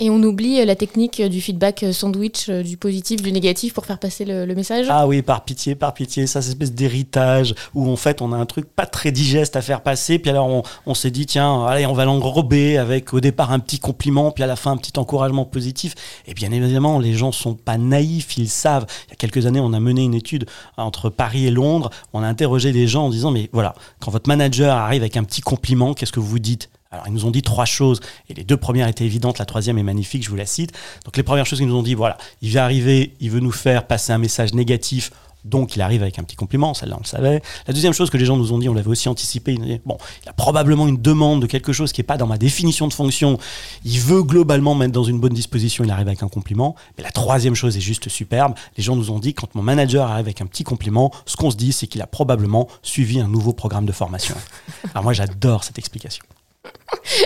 Et 0.00 0.10
on 0.10 0.22
oublie 0.22 0.60
euh, 0.60 0.64
la 0.64 0.76
technique 0.76 1.18
euh, 1.18 1.28
du 1.28 1.40
feedback 1.40 1.82
euh, 1.82 1.92
sandwich, 1.92 2.48
du 2.48 2.76
positif, 2.76 3.20
du 3.20 3.32
négatif 3.32 3.74
pour 3.74 3.84
faire 3.84 3.98
passer 3.98 4.24
le, 4.24 4.46
message. 4.54 4.86
Ah 4.88 5.06
oui, 5.06 5.22
par 5.22 5.44
pitié, 5.44 5.74
par 5.74 5.92
pitié, 5.94 6.26
ça, 6.26 6.40
c'est 6.40 6.50
espèce 6.50 6.72
d'héritage 6.72 7.54
où 7.74 7.88
en 7.88 7.96
fait 7.96 8.22
on 8.22 8.32
a 8.32 8.36
un 8.36 8.46
truc 8.46 8.66
pas 8.66 8.86
très 8.86 9.12
digeste 9.12 9.56
à 9.56 9.62
faire 9.62 9.82
passer, 9.82 10.18
puis 10.18 10.30
alors 10.30 10.48
on, 10.48 10.62
on 10.86 10.94
s'est 10.94 11.10
dit 11.10 11.26
tiens, 11.26 11.64
allez, 11.66 11.86
on 11.86 11.92
va 11.92 12.04
l'enrober 12.04 12.78
avec 12.78 13.12
au 13.12 13.20
départ 13.20 13.52
un 13.52 13.58
petit 13.58 13.78
compliment, 13.78 14.30
puis 14.30 14.42
à 14.42 14.46
la 14.46 14.56
fin 14.56 14.72
un 14.72 14.76
petit 14.76 14.98
encouragement 14.98 15.44
positif. 15.44 15.94
Et 16.26 16.34
bien 16.34 16.50
évidemment, 16.50 16.98
les 16.98 17.12
gens 17.12 17.30
sont 17.30 17.54
pas 17.54 17.78
naïfs, 17.78 18.36
ils 18.36 18.48
savent. 18.48 18.86
Il 19.06 19.10
y 19.10 19.12
a 19.12 19.16
quelques 19.16 19.46
années, 19.46 19.60
on 19.60 19.72
a 19.72 19.80
mené 19.80 20.02
une 20.02 20.14
étude 20.14 20.46
entre 20.76 21.10
Paris 21.10 21.46
et 21.46 21.50
Londres, 21.50 21.90
on 22.12 22.22
a 22.22 22.26
interrogé 22.26 22.72
des 22.72 22.88
gens 22.88 23.06
en 23.06 23.10
disant 23.10 23.30
mais 23.30 23.48
voilà, 23.52 23.74
quand 24.00 24.10
votre 24.10 24.28
manager 24.28 24.76
arrive 24.76 25.02
avec 25.02 25.16
un 25.16 25.24
petit 25.24 25.40
compliment, 25.40 25.94
qu'est-ce 25.94 26.12
que 26.12 26.20
vous 26.20 26.38
dites? 26.38 26.70
Alors, 26.90 27.06
ils 27.06 27.12
nous 27.12 27.26
ont 27.26 27.30
dit 27.30 27.42
trois 27.42 27.66
choses, 27.66 28.00
et 28.30 28.34
les 28.34 28.44
deux 28.44 28.56
premières 28.56 28.88
étaient 28.88 29.04
évidentes, 29.04 29.38
la 29.38 29.44
troisième 29.44 29.76
est 29.76 29.82
magnifique, 29.82 30.24
je 30.24 30.30
vous 30.30 30.36
la 30.36 30.46
cite. 30.46 30.72
Donc, 31.04 31.18
les 31.18 31.22
premières 31.22 31.44
choses 31.44 31.58
qu'ils 31.58 31.68
nous 31.68 31.76
ont 31.76 31.82
dit, 31.82 31.94
voilà, 31.94 32.16
il 32.40 32.48
vient 32.48 32.64
arriver, 32.64 33.14
il 33.20 33.30
veut 33.30 33.40
nous 33.40 33.52
faire 33.52 33.86
passer 33.86 34.12
un 34.12 34.18
message 34.18 34.54
négatif, 34.54 35.10
donc 35.44 35.76
il 35.76 35.82
arrive 35.82 36.02
avec 36.02 36.18
un 36.18 36.24
petit 36.24 36.36
compliment, 36.36 36.74
celle-là 36.74 36.96
on 36.96 37.02
le 37.02 37.06
savait. 37.06 37.42
La 37.66 37.74
deuxième 37.74 37.92
chose 37.92 38.10
que 38.10 38.16
les 38.16 38.24
gens 38.24 38.36
nous 38.36 38.52
ont 38.52 38.58
dit, 38.58 38.68
on 38.68 38.74
l'avait 38.74 38.88
aussi 38.88 39.08
anticipé, 39.08 39.52
il 39.52 39.80
bon, 39.84 39.98
il 40.24 40.28
a 40.28 40.32
probablement 40.32 40.88
une 40.88 41.00
demande 41.00 41.42
de 41.42 41.46
quelque 41.46 41.72
chose 41.72 41.92
qui 41.92 42.00
n'est 42.00 42.06
pas 42.06 42.16
dans 42.16 42.26
ma 42.26 42.38
définition 42.38 42.88
de 42.88 42.92
fonction, 42.92 43.38
il 43.84 44.00
veut 44.00 44.22
globalement 44.22 44.74
mettre 44.74 44.92
dans 44.92 45.04
une 45.04 45.20
bonne 45.20 45.34
disposition, 45.34 45.84
il 45.84 45.90
arrive 45.90 46.08
avec 46.08 46.22
un 46.22 46.28
compliment. 46.28 46.74
Mais 46.96 47.04
la 47.04 47.10
troisième 47.10 47.54
chose 47.54 47.76
est 47.76 47.82
juste 47.82 48.08
superbe, 48.08 48.54
les 48.76 48.82
gens 48.82 48.96
nous 48.96 49.10
ont 49.10 49.18
dit, 49.18 49.34
quand 49.34 49.54
mon 49.54 49.62
manager 49.62 50.06
arrive 50.10 50.26
avec 50.26 50.40
un 50.40 50.46
petit 50.46 50.64
compliment, 50.64 51.12
ce 51.26 51.36
qu'on 51.36 51.50
se 51.50 51.56
dit, 51.56 51.72
c'est 51.72 51.86
qu'il 51.86 52.02
a 52.02 52.06
probablement 52.06 52.68
suivi 52.82 53.20
un 53.20 53.28
nouveau 53.28 53.52
programme 53.52 53.86
de 53.86 53.92
formation. 53.92 54.34
Alors 54.94 55.04
moi 55.04 55.12
j'adore 55.12 55.64
cette 55.64 55.78
explication. 55.78 56.24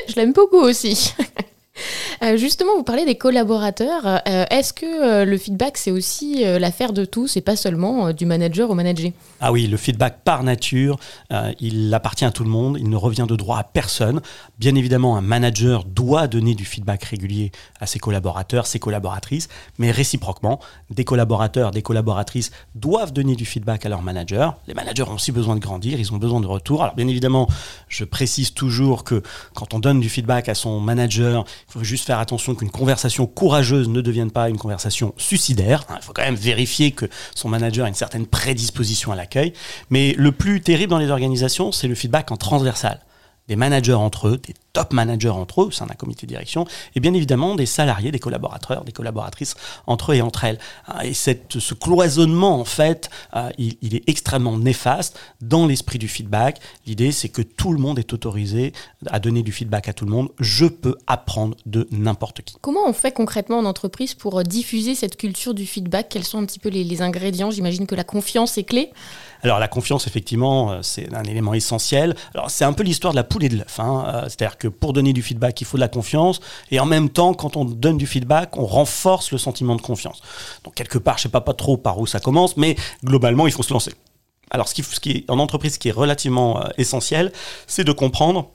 Je 0.08 0.14
l'aime 0.16 0.32
beaucoup 0.32 0.60
aussi. 0.60 1.14
Euh, 2.22 2.36
justement, 2.36 2.76
vous 2.76 2.84
parlez 2.84 3.04
des 3.04 3.16
collaborateurs. 3.16 4.06
Euh, 4.06 4.44
Est-ce 4.50 4.72
que 4.72 4.86
euh, 4.86 5.24
le 5.24 5.36
feedback, 5.38 5.76
c'est 5.76 5.90
aussi 5.90 6.44
l'affaire 6.44 6.92
de 6.92 7.04
tous 7.04 7.36
et 7.36 7.40
pas 7.40 7.56
seulement 7.56 8.12
du 8.12 8.26
manager 8.26 8.70
au 8.70 8.74
manager? 8.74 9.10
Ah 9.40 9.52
oui, 9.52 9.66
le 9.66 9.76
feedback 9.76 10.18
par 10.24 10.42
nature, 10.42 10.98
il 11.60 11.92
appartient 11.94 12.24
à 12.24 12.30
tout 12.30 12.44
le 12.44 12.50
monde, 12.50 12.76
il 12.78 12.88
ne 12.88 12.96
revient 12.96 13.26
de 13.28 13.36
droit 13.36 13.58
à 13.58 13.64
personne. 13.64 14.20
Bien 14.58 14.74
évidemment, 14.74 15.16
un 15.16 15.20
manager 15.20 15.84
doit 15.84 16.26
donner 16.26 16.54
du 16.54 16.64
feedback 16.64 17.04
régulier 17.04 17.50
à 17.80 17.86
ses 17.86 17.98
collaborateurs, 17.98 18.66
ses 18.66 18.78
collaboratrices, 18.78 19.48
mais 19.78 19.90
réciproquement, 19.90 20.60
des 20.90 21.04
collaborateurs, 21.04 21.70
des 21.70 21.82
collaboratrices 21.82 22.50
doivent 22.74 23.12
donner 23.12 23.34
du 23.34 23.44
feedback 23.44 23.86
à 23.86 23.88
leurs 23.88 24.02
managers. 24.02 24.50
Les 24.66 24.74
managers 24.74 25.04
ont 25.04 25.14
aussi 25.14 25.32
besoin 25.32 25.56
de 25.56 25.60
grandir, 25.60 25.98
ils 25.98 26.12
ont 26.12 26.18
besoin 26.18 26.40
de 26.40 26.46
retour. 26.46 26.82
Alors 26.82 26.94
bien 26.94 27.08
évidemment, 27.08 27.48
je 27.88 28.04
précise 28.04 28.54
toujours 28.54 29.04
que 29.04 29.22
quand 29.54 29.74
on 29.74 29.78
donne 29.78 30.00
du 30.00 30.08
feedback 30.08 30.48
à 30.48 30.54
son 30.54 30.80
manager, 30.80 31.44
il 31.74 31.78
faut 31.78 31.84
juste 31.84 32.04
faire 32.04 32.18
attention 32.18 32.54
qu'une 32.54 32.70
conversation 32.70 33.26
courageuse 33.26 33.88
ne 33.88 34.02
devienne 34.02 34.30
pas 34.30 34.50
une 34.50 34.58
conversation 34.58 35.14
suicidaire. 35.16 35.86
Hein, 35.88 35.96
Il 36.00 36.04
faut 36.04 36.12
quand 36.12 36.22
même 36.22 36.34
vérifier 36.34 36.92
que 36.92 37.06
son 37.34 37.48
manager 37.48 37.86
a 37.86 37.88
une 37.88 37.94
certaine 37.94 38.26
prédisposition 38.26 39.10
à 39.10 39.16
l'accueil. 39.16 39.54
Mais 39.88 40.14
le 40.18 40.32
plus 40.32 40.60
terrible 40.60 40.90
dans 40.90 40.98
les 40.98 41.08
organisations, 41.08 41.72
c'est 41.72 41.88
le 41.88 41.94
feedback 41.94 42.30
en 42.30 42.36
transversal. 42.36 43.00
Des 43.48 43.56
managers 43.56 43.94
entre 43.94 44.28
eux, 44.28 44.38
des 44.38 44.54
top 44.72 44.92
managers 44.92 45.28
entre 45.28 45.62
eux, 45.62 45.66
au 45.66 45.70
sein 45.70 45.86
d'un 45.86 45.94
comité 45.94 46.26
de 46.26 46.32
direction, 46.32 46.66
et 46.94 47.00
bien 47.00 47.12
évidemment 47.12 47.54
des 47.54 47.66
salariés, 47.66 48.10
des 48.10 48.18
collaborateurs, 48.18 48.84
des 48.84 48.92
collaboratrices 48.92 49.54
entre 49.86 50.12
eux 50.12 50.16
et 50.16 50.22
entre 50.22 50.44
elles. 50.44 50.58
Ah, 50.86 51.04
Et 51.04 51.14
cette, 51.14 51.58
ce 51.58 51.74
cloisonnement, 51.74 52.58
en 52.58 52.64
fait, 52.64 53.10
euh, 53.34 53.50
il, 53.58 53.94
est 53.94 54.08
extrêmement 54.08 54.56
néfaste 54.56 55.18
dans 55.40 55.66
l'esprit 55.66 55.98
du 55.98 56.08
feedback. 56.08 56.60
L'idée, 56.86 57.12
c'est 57.12 57.28
que 57.28 57.42
tout 57.42 57.72
le 57.72 57.78
monde 57.78 57.98
est 57.98 58.12
autorisé 58.12 58.72
à 59.06 59.18
donner 59.18 59.42
du 59.42 59.52
feedback 59.52 59.88
à 59.88 59.92
tout 59.92 60.04
le 60.04 60.10
monde. 60.10 60.30
Je 60.38 60.66
peux 60.66 60.96
apprendre 61.06 61.56
de 61.66 61.88
n'importe 61.90 62.42
qui. 62.42 62.56
Comment 62.60 62.86
on 62.86 62.92
fait 62.92 63.12
concrètement 63.12 63.58
en 63.58 63.64
entreprise 63.64 64.14
pour 64.14 64.42
diffuser 64.44 64.94
cette 64.94 65.16
culture 65.16 65.54
du 65.54 65.66
feedback? 65.66 66.08
Quels 66.08 66.24
sont 66.24 66.38
un 66.38 66.46
petit 66.46 66.58
peu 66.58 66.68
les 66.68 67.02
ingrédients? 67.02 67.50
J'imagine 67.50 67.86
que 67.86 67.94
la 67.94 68.04
confiance 68.04 68.56
est 68.58 68.64
clé. 68.64 68.90
Alors 69.44 69.58
la 69.58 69.68
confiance, 69.68 70.06
effectivement, 70.06 70.70
euh, 70.70 70.82
c'est 70.82 71.12
un 71.12 71.24
élément 71.24 71.52
essentiel. 71.54 72.14
Alors 72.34 72.50
c'est 72.50 72.64
un 72.64 72.72
peu 72.72 72.84
l'histoire 72.84 73.12
de 73.12 73.16
la 73.16 73.24
poule 73.24 73.44
et 73.44 73.48
de 73.48 73.56
l'œuf. 73.56 73.80
hein. 73.80 74.04
Euh, 74.06 74.22
C'est-à-dire 74.24 74.56
que 74.56 74.68
pour 74.68 74.92
donner 74.92 75.12
du 75.12 75.22
feedback, 75.22 75.60
il 75.60 75.64
faut 75.64 75.76
de 75.76 75.80
la 75.80 75.88
confiance. 75.88 76.40
Et 76.70 76.78
en 76.78 76.86
même 76.86 77.08
temps, 77.10 77.34
quand 77.34 77.56
on 77.56 77.64
donne 77.64 77.98
du 77.98 78.06
feedback, 78.06 78.56
on 78.56 78.66
renforce 78.66 79.32
le 79.32 79.38
sentiment 79.38 79.74
de 79.74 79.82
confiance. 79.82 80.22
Donc 80.64 80.74
quelque 80.74 80.98
part, 80.98 81.18
je 81.18 81.24
sais 81.24 81.28
pas, 81.28 81.40
pas 81.40 81.54
trop 81.54 81.76
par 81.76 81.98
où 81.98 82.06
ça 82.06 82.20
commence, 82.20 82.56
mais 82.56 82.76
globalement, 83.04 83.46
il 83.46 83.52
faut 83.52 83.64
se 83.64 83.72
lancer. 83.72 83.92
Alors 84.50 84.68
ce 84.68 84.74
qui, 84.74 85.24
en 85.28 85.38
entreprise, 85.38 85.74
ce 85.74 85.78
qui 85.78 85.88
est 85.88 85.92
relativement 85.92 86.62
euh, 86.62 86.68
essentiel, 86.78 87.32
c'est 87.66 87.84
de 87.84 87.92
comprendre 87.92 88.50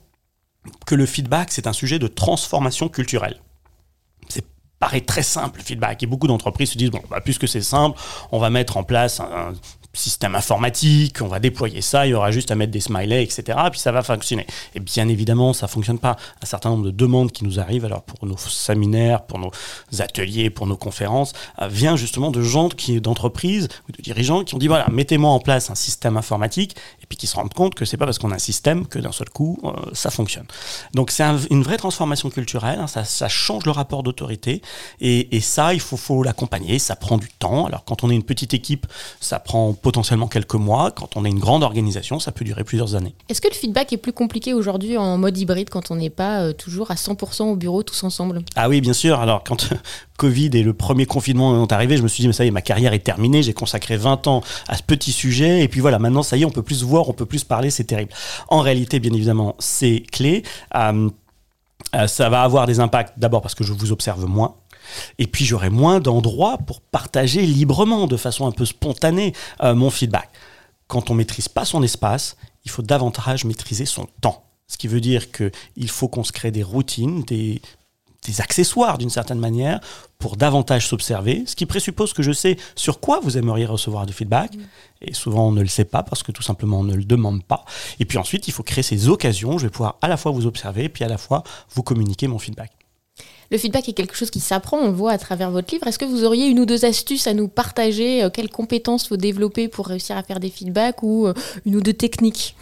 que 0.86 0.94
le 0.94 1.06
feedback, 1.06 1.50
c'est 1.50 1.66
un 1.66 1.72
sujet 1.72 1.98
de 1.98 2.08
transformation 2.08 2.88
culturelle. 2.88 3.40
C'est 4.28 4.44
paraît 4.78 5.00
très 5.00 5.24
simple 5.24 5.58
le 5.58 5.64
feedback 5.64 6.02
et 6.04 6.06
beaucoup 6.06 6.28
d'entreprises 6.28 6.70
se 6.70 6.78
disent 6.78 6.92
bon 6.92 7.02
bah, 7.10 7.20
puisque 7.20 7.48
c'est 7.48 7.62
simple 7.62 7.98
on 8.30 8.38
va 8.38 8.48
mettre 8.48 8.76
en 8.76 8.84
place 8.84 9.18
un 9.18 9.52
système 9.94 10.34
informatique 10.34 11.18
on 11.22 11.28
va 11.28 11.40
déployer 11.40 11.80
ça 11.82 12.06
il 12.06 12.10
y 12.10 12.14
aura 12.14 12.30
juste 12.30 12.50
à 12.50 12.54
mettre 12.54 12.70
des 12.72 12.80
smileys 12.80 13.22
etc 13.22 13.58
puis 13.70 13.80
ça 13.80 13.92
va 13.92 14.02
fonctionner. 14.02 14.46
Et 14.74 14.80
bien 14.80 15.08
évidemment 15.08 15.52
ça 15.52 15.66
fonctionne 15.68 15.98
pas. 15.98 16.16
Un 16.42 16.46
certain 16.46 16.70
nombre 16.70 16.84
de 16.84 16.90
demandes 16.90 17.32
qui 17.32 17.44
nous 17.44 17.58
arrivent 17.58 17.84
alors 17.84 18.02
pour 18.02 18.26
nos 18.26 18.36
séminaires 18.36 19.22
pour 19.22 19.38
nos 19.38 19.50
ateliers 19.98 20.50
pour 20.50 20.66
nos 20.66 20.76
conférences 20.76 21.32
euh, 21.60 21.68
vient 21.68 21.96
justement 21.96 22.30
de 22.30 22.42
gens 22.42 22.68
qui 22.68 23.00
d'entreprises 23.00 23.68
ou 23.88 23.92
de 23.92 24.02
dirigeants 24.02 24.44
qui 24.44 24.54
ont 24.54 24.58
dit 24.58 24.68
voilà 24.68 24.86
mettez-moi 24.90 25.30
en 25.30 25.40
place 25.40 25.70
un 25.70 25.74
système 25.74 26.16
informatique 26.16 26.76
et 27.02 27.06
puis 27.06 27.16
qui 27.16 27.26
se 27.26 27.36
rendent 27.36 27.54
compte 27.54 27.74
que 27.74 27.84
c'est 27.84 27.96
pas 27.96 28.04
parce 28.04 28.18
qu'on 28.18 28.30
a 28.30 28.36
un 28.36 28.38
système 28.38 28.86
que 28.86 28.98
d'un 28.98 29.12
seul 29.12 29.30
coup 29.30 29.58
euh, 29.64 29.72
ça 29.92 30.10
fonctionne. 30.10 30.46
Donc 30.94 31.10
c'est 31.10 31.22
un- 31.24 31.38
une 31.50 31.62
vraie 31.62 31.76
transformation 31.76 32.30
culturelle, 32.30 32.78
hein, 32.80 32.86
ça, 32.86 33.28
change 33.28 33.64
le 33.64 33.70
rapport 33.72 34.02
d'autorité 34.02 34.62
et, 35.00 35.40
ça 35.40 35.72
il 35.74 35.80
faut 35.80 36.22
l'accompagner, 36.22 36.78
ça 36.78 36.96
prend 36.96 37.16
du 37.18 37.28
temps. 37.28 37.66
Alors 37.66 37.84
quand 37.84 38.04
on 38.04 38.10
est 38.10 38.14
une 38.14 38.22
petite 38.24 38.54
équipe, 38.54 38.86
ça 39.20 39.38
prend 39.38 39.72
potentiellement 39.80 40.28
quelques 40.28 40.54
mois, 40.54 40.90
quand 40.90 41.16
on 41.16 41.24
est 41.24 41.28
une 41.28 41.38
grande 41.38 41.62
organisation, 41.62 42.18
ça 42.20 42.32
peut 42.32 42.44
durer 42.44 42.64
plusieurs 42.64 42.94
années. 42.94 43.14
Est-ce 43.28 43.40
que 43.40 43.48
le 43.48 43.54
feedback 43.54 43.92
est 43.92 43.98
plus 43.98 44.12
compliqué 44.12 44.54
aujourd'hui 44.54 44.96
en 44.96 45.18
mode 45.18 45.36
hybride 45.36 45.70
quand 45.70 45.90
on 45.90 45.96
n'est 45.96 46.10
pas 46.10 46.40
euh, 46.40 46.52
toujours 46.52 46.90
à 46.90 46.94
100% 46.94 47.44
au 47.44 47.56
bureau 47.56 47.82
tous 47.82 48.02
ensemble? 48.04 48.42
Ah 48.56 48.68
oui, 48.68 48.80
bien 48.80 48.92
sûr. 48.92 49.18
Alors, 49.20 49.44
quand 49.44 49.68
Covid 50.18 50.50
et 50.54 50.62
le 50.62 50.74
premier 50.74 51.06
confinement 51.06 51.60
sont 51.62 51.72
arrivés, 51.72 51.96
je 51.96 52.02
me 52.02 52.08
suis 52.08 52.22
dit, 52.22 52.26
mais 52.26 52.32
ça 52.32 52.44
y 52.44 52.48
est, 52.48 52.52
ma 52.52 52.62
carrière 52.62 52.92
est 52.92 52.98
terminée. 52.98 53.42
J'ai 53.42 53.54
consacré 53.54 53.96
20 53.96 54.26
ans 54.26 54.42
à 54.68 54.76
ce 54.76 54.82
petit 54.82 55.12
sujet. 55.12 55.62
Et 55.62 55.68
puis 55.68 55.80
voilà, 55.80 55.98
maintenant, 55.98 56.22
ça 56.22 56.36
y 56.36 56.42
est, 56.42 56.44
on 56.44 56.50
peut 56.50 56.62
plus 56.62 56.82
voir, 56.82 57.08
on 57.08 57.12
peut 57.12 57.26
plus 57.26 57.44
parler, 57.44 57.70
c'est 57.70 57.84
terrible. 57.84 58.12
En 58.48 58.60
réalité, 58.60 59.00
bien 59.00 59.12
évidemment, 59.12 59.54
c'est 59.58 60.02
clé. 60.10 60.42
Euh, 60.74 61.08
euh, 61.94 62.06
ça 62.06 62.28
va 62.28 62.42
avoir 62.42 62.66
des 62.66 62.80
impacts 62.80 63.18
d'abord 63.18 63.40
parce 63.40 63.54
que 63.54 63.64
je 63.64 63.72
vous 63.72 63.92
observe 63.92 64.26
moins. 64.26 64.54
Et 65.18 65.26
puis 65.26 65.44
j'aurai 65.44 65.70
moins 65.70 66.00
d'endroits 66.00 66.58
pour 66.58 66.80
partager 66.80 67.42
librement, 67.42 68.06
de 68.06 68.16
façon 68.16 68.46
un 68.46 68.52
peu 68.52 68.64
spontanée, 68.64 69.32
euh, 69.62 69.74
mon 69.74 69.90
feedback. 69.90 70.28
Quand 70.86 71.10
on 71.10 71.14
maîtrise 71.14 71.48
pas 71.48 71.64
son 71.64 71.82
espace, 71.82 72.36
il 72.64 72.70
faut 72.70 72.82
davantage 72.82 73.44
maîtriser 73.44 73.86
son 73.86 74.06
temps. 74.20 74.44
Ce 74.66 74.76
qui 74.76 74.88
veut 74.88 75.00
dire 75.00 75.30
qu'il 75.32 75.90
faut 75.90 76.08
qu'on 76.08 76.24
se 76.24 76.32
crée 76.32 76.50
des 76.50 76.62
routines, 76.62 77.22
des, 77.22 77.62
des 78.26 78.40
accessoires 78.40 78.98
d'une 78.98 79.10
certaine 79.10 79.38
manière 79.38 79.80
pour 80.18 80.36
davantage 80.36 80.86
s'observer, 80.88 81.44
ce 81.46 81.54
qui 81.54 81.64
présuppose 81.64 82.12
que 82.12 82.22
je 82.22 82.32
sais 82.32 82.56
sur 82.74 83.00
quoi 83.00 83.20
vous 83.20 83.38
aimeriez 83.38 83.66
recevoir 83.66 84.04
du 84.04 84.12
feedback. 84.12 84.52
Et 85.00 85.14
souvent, 85.14 85.48
on 85.48 85.52
ne 85.52 85.62
le 85.62 85.68
sait 85.68 85.84
pas 85.84 86.02
parce 86.02 86.22
que 86.22 86.32
tout 86.32 86.42
simplement, 86.42 86.80
on 86.80 86.84
ne 86.84 86.94
le 86.94 87.04
demande 87.04 87.44
pas. 87.44 87.64
Et 88.00 88.04
puis 88.04 88.18
ensuite, 88.18 88.48
il 88.48 88.52
faut 88.52 88.64
créer 88.64 88.82
ces 88.82 89.08
occasions. 89.08 89.58
Je 89.58 89.66
vais 89.66 89.70
pouvoir 89.70 89.96
à 90.02 90.08
la 90.08 90.16
fois 90.16 90.32
vous 90.32 90.46
observer 90.46 90.84
et 90.84 90.88
puis 90.88 91.04
à 91.04 91.08
la 91.08 91.18
fois 91.18 91.44
vous 91.74 91.82
communiquer 91.82 92.26
mon 92.26 92.38
feedback. 92.38 92.72
Le 93.50 93.56
feedback 93.56 93.88
est 93.88 93.94
quelque 93.94 94.14
chose 94.14 94.30
qui 94.30 94.40
s'apprend, 94.40 94.76
on 94.78 94.88
le 94.88 94.92
voit 94.92 95.12
à 95.12 95.18
travers 95.18 95.50
votre 95.50 95.72
livre. 95.72 95.86
Est-ce 95.86 95.98
que 95.98 96.04
vous 96.04 96.24
auriez 96.24 96.48
une 96.48 96.60
ou 96.60 96.66
deux 96.66 96.84
astuces 96.84 97.26
à 97.26 97.32
nous 97.32 97.48
partager 97.48 98.22
euh, 98.22 98.30
Quelles 98.30 98.50
compétences 98.50 99.08
faut 99.08 99.16
développer 99.16 99.68
pour 99.68 99.86
réussir 99.86 100.18
à 100.18 100.22
faire 100.22 100.38
des 100.38 100.50
feedbacks 100.50 101.02
ou 101.02 101.26
euh, 101.26 101.32
une 101.64 101.76
ou 101.76 101.80
deux 101.80 101.94
techniques? 101.94 102.54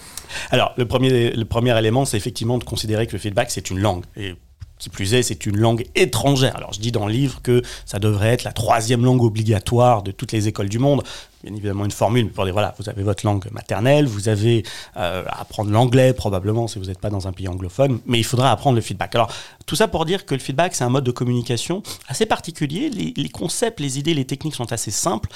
Alors, 0.50 0.72
le 0.76 0.86
premier, 0.86 1.32
le 1.32 1.44
premier 1.44 1.76
élément, 1.76 2.04
c'est 2.04 2.16
effectivement 2.16 2.58
de 2.58 2.64
considérer 2.64 3.06
que 3.08 3.12
le 3.12 3.18
feedback, 3.18 3.50
c'est 3.50 3.70
une 3.70 3.80
langue. 3.80 4.04
Et 4.16 4.34
qui 4.78 4.90
plus 4.90 5.14
est, 5.14 5.22
c'est 5.22 5.46
une 5.46 5.56
langue 5.56 5.86
étrangère. 5.94 6.56
Alors, 6.56 6.72
je 6.72 6.80
dis 6.80 6.92
dans 6.92 7.06
le 7.06 7.12
livre 7.12 7.40
que 7.42 7.62
ça 7.84 7.98
devrait 7.98 8.28
être 8.28 8.44
la 8.44 8.52
troisième 8.52 9.04
langue 9.04 9.22
obligatoire 9.22 10.02
de 10.02 10.10
toutes 10.10 10.32
les 10.32 10.48
écoles 10.48 10.68
du 10.68 10.78
monde. 10.78 11.02
Bien 11.46 11.54
évidemment, 11.54 11.84
une 11.84 11.92
formule, 11.92 12.28
pour 12.32 12.44
dire, 12.44 12.52
voilà, 12.52 12.74
vous 12.76 12.88
avez 12.88 13.04
votre 13.04 13.24
langue 13.24 13.48
maternelle, 13.52 14.06
vous 14.06 14.28
avez 14.28 14.64
euh, 14.96 15.22
à 15.28 15.42
apprendre 15.42 15.70
l'anglais, 15.70 16.12
probablement, 16.12 16.66
si 16.66 16.80
vous 16.80 16.86
n'êtes 16.86 16.98
pas 16.98 17.08
dans 17.08 17.28
un 17.28 17.32
pays 17.32 17.46
anglophone, 17.46 18.00
mais 18.04 18.18
il 18.18 18.24
faudra 18.24 18.50
apprendre 18.50 18.74
le 18.74 18.80
feedback. 18.82 19.14
Alors, 19.14 19.32
tout 19.64 19.76
ça 19.76 19.86
pour 19.86 20.06
dire 20.06 20.26
que 20.26 20.34
le 20.34 20.40
feedback, 20.40 20.74
c'est 20.74 20.82
un 20.82 20.88
mode 20.88 21.04
de 21.04 21.12
communication 21.12 21.84
assez 22.08 22.26
particulier. 22.26 22.90
Les 22.90 23.28
concepts, 23.28 23.78
les 23.78 23.96
idées, 23.96 24.12
les 24.12 24.24
techniques 24.24 24.56
sont 24.56 24.72
assez 24.72 24.90
simples. 24.90 25.28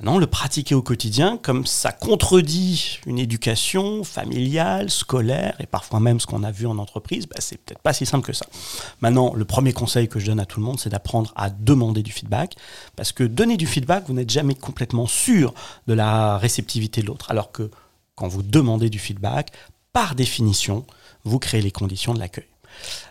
Maintenant, 0.00 0.18
le 0.18 0.28
pratiquer 0.28 0.76
au 0.76 0.82
quotidien, 0.82 1.38
comme 1.38 1.66
ça 1.66 1.90
contredit 1.90 3.00
une 3.04 3.18
éducation 3.18 4.04
familiale, 4.04 4.90
scolaire, 4.90 5.56
et 5.58 5.66
parfois 5.66 5.98
même 5.98 6.20
ce 6.20 6.26
qu'on 6.26 6.44
a 6.44 6.52
vu 6.52 6.66
en 6.66 6.78
entreprise, 6.78 7.26
bah, 7.26 7.36
c'est 7.40 7.56
peut-être 7.58 7.82
pas 7.82 7.92
si 7.92 8.06
simple 8.06 8.24
que 8.24 8.32
ça. 8.32 8.46
Maintenant, 9.00 9.34
le 9.34 9.44
premier 9.44 9.72
conseil 9.72 10.08
que 10.08 10.20
je 10.20 10.26
donne 10.26 10.38
à 10.38 10.46
tout 10.46 10.60
le 10.60 10.66
monde, 10.66 10.78
c'est 10.78 10.90
d'apprendre 10.90 11.32
à 11.34 11.50
demander 11.50 12.04
du 12.04 12.12
feedback, 12.12 12.54
parce 12.94 13.10
que 13.10 13.24
donner 13.24 13.56
du 13.56 13.66
feedback, 13.66 14.04
vous 14.06 14.14
n'êtes 14.14 14.30
jamais 14.30 14.54
complètement 14.54 15.08
sûr 15.08 15.52
de 15.88 15.94
la 15.94 16.38
réceptivité 16.38 17.02
de 17.02 17.08
l'autre, 17.08 17.30
alors 17.30 17.50
que 17.50 17.68
quand 18.14 18.28
vous 18.28 18.42
demandez 18.42 18.90
du 18.90 19.00
feedback, 19.00 19.50
par 19.92 20.14
définition, 20.14 20.86
vous 21.24 21.40
créez 21.40 21.60
les 21.60 21.72
conditions 21.72 22.14
de 22.14 22.20
l'accueil. 22.20 22.46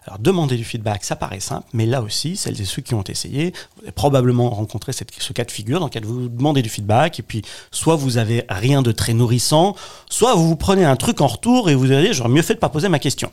Alors, 0.06 0.20
demander 0.20 0.56
du 0.56 0.64
feedback, 0.64 1.04
ça 1.04 1.16
paraît 1.16 1.40
simple, 1.40 1.68
mais 1.74 1.86
là 1.86 2.02
aussi, 2.02 2.38
celles 2.38 2.60
et 2.62 2.66
ceux 2.66 2.82
qui 2.82 2.94
ont 2.94 3.04
essayé, 3.04 3.54
vous 3.76 3.84
avez 3.84 3.92
probablement 3.92 4.50
rencontré 4.50 4.94
ce 4.94 5.34
cas 5.34 5.44
de 5.44 5.52
figure 5.52 5.80
dans 5.80 5.88
lequel 5.88 6.06
vous 6.06 6.30
demandez 6.30 6.62
du 6.62 6.70
feedback, 6.70 7.20
et 7.20 7.24
puis 7.24 7.42
soit 7.72 7.96
vous 7.96 8.18
avez 8.18 8.46
rien 8.50 8.82
de 8.82 8.92
très 8.92 9.14
nourrissant, 9.14 9.76
soit 10.10 10.36
vous 10.36 10.48
vous 10.48 10.56
prenez 10.56 10.86
un 10.86 10.96
truc 10.96 11.22
en 11.22 11.28
retour 11.28 11.70
et 11.70 11.76
vous 11.76 11.92
allez, 11.92 12.14
j'aurais 12.14 12.30
mieux 12.30 12.42
fait 12.42 12.54
de 12.54 12.60
pas 12.60 12.70
poser 12.70 12.90
ma 12.90 13.00
question. 13.00 13.30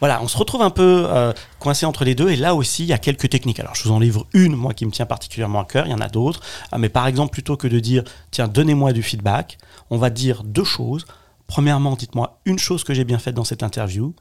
Voilà, 0.00 0.22
on 0.22 0.28
se 0.28 0.36
retrouve 0.36 0.62
un 0.62 0.70
peu 0.70 1.06
euh, 1.06 1.32
coincé 1.58 1.84
entre 1.84 2.04
les 2.04 2.14
deux, 2.14 2.30
et 2.30 2.36
là 2.36 2.54
aussi, 2.54 2.84
il 2.84 2.88
y 2.88 2.92
a 2.92 2.98
quelques 2.98 3.28
techniques. 3.28 3.60
Alors, 3.60 3.74
je 3.74 3.82
vous 3.84 3.92
en 3.92 3.98
livre 3.98 4.26
une, 4.32 4.56
moi, 4.56 4.72
qui 4.72 4.86
me 4.86 4.90
tient 4.90 5.06
particulièrement 5.06 5.60
à 5.60 5.64
cœur, 5.64 5.86
il 5.86 5.90
y 5.90 5.94
en 5.94 6.00
a 6.00 6.08
d'autres, 6.08 6.40
Ah, 6.72 6.78
mais 6.78 6.88
par 6.88 7.06
exemple, 7.06 7.32
plutôt 7.32 7.56
que 7.56 7.68
de 7.68 7.80
dire, 7.80 8.04
tiens, 8.30 8.48
donnez-moi 8.48 8.92
du 8.92 9.02
feedback, 9.02 9.58
on 9.90 9.98
va 9.98 10.10
dire 10.10 10.42
deux 10.44 10.64
choses. 10.64 11.04
Premièrement, 11.46 11.94
dites-moi 11.94 12.40
une 12.46 12.58
chose 12.58 12.84
que 12.84 12.94
j'ai 12.94 13.04
bien 13.04 13.18
faite 13.18 13.34
dans 13.34 13.44
cette 13.44 13.62
interview, 13.62 14.14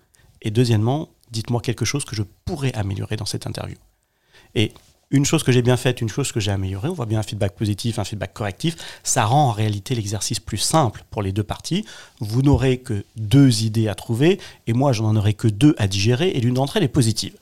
et 0.43 0.51
deuxièmement, 0.51 1.09
dites-moi 1.31 1.61
quelque 1.61 1.85
chose 1.85 2.05
que 2.05 2.15
je 2.15 2.23
pourrais 2.45 2.73
améliorer 2.73 3.15
dans 3.15 3.25
cette 3.25 3.47
interview. 3.47 3.77
Et 4.55 4.71
une 5.09 5.25
chose 5.25 5.43
que 5.43 5.51
j'ai 5.51 5.61
bien 5.61 5.77
faite, 5.77 6.01
une 6.01 6.09
chose 6.09 6.31
que 6.31 6.39
j'ai 6.39 6.51
améliorée, 6.51 6.89
on 6.89 6.93
voit 6.93 7.05
bien 7.05 7.19
un 7.19 7.23
feedback 7.23 7.55
positif, 7.55 7.99
un 7.99 8.03
feedback 8.03 8.33
correctif, 8.33 8.75
ça 9.03 9.25
rend 9.25 9.49
en 9.49 9.51
réalité 9.51 9.93
l'exercice 9.95 10.39
plus 10.39 10.57
simple 10.57 11.03
pour 11.11 11.21
les 11.21 11.31
deux 11.31 11.43
parties. 11.43 11.85
Vous 12.19 12.41
n'aurez 12.41 12.77
que 12.79 13.05
deux 13.15 13.63
idées 13.63 13.87
à 13.87 13.95
trouver, 13.95 14.39
et 14.67 14.73
moi 14.73 14.91
j'en 14.91 15.15
aurai 15.15 15.33
que 15.33 15.47
deux 15.47 15.75
à 15.77 15.87
digérer, 15.87 16.29
et 16.29 16.39
l'une 16.39 16.55
d'entre 16.55 16.77
elles 16.77 16.83
est 16.83 16.87
positive. 16.87 17.35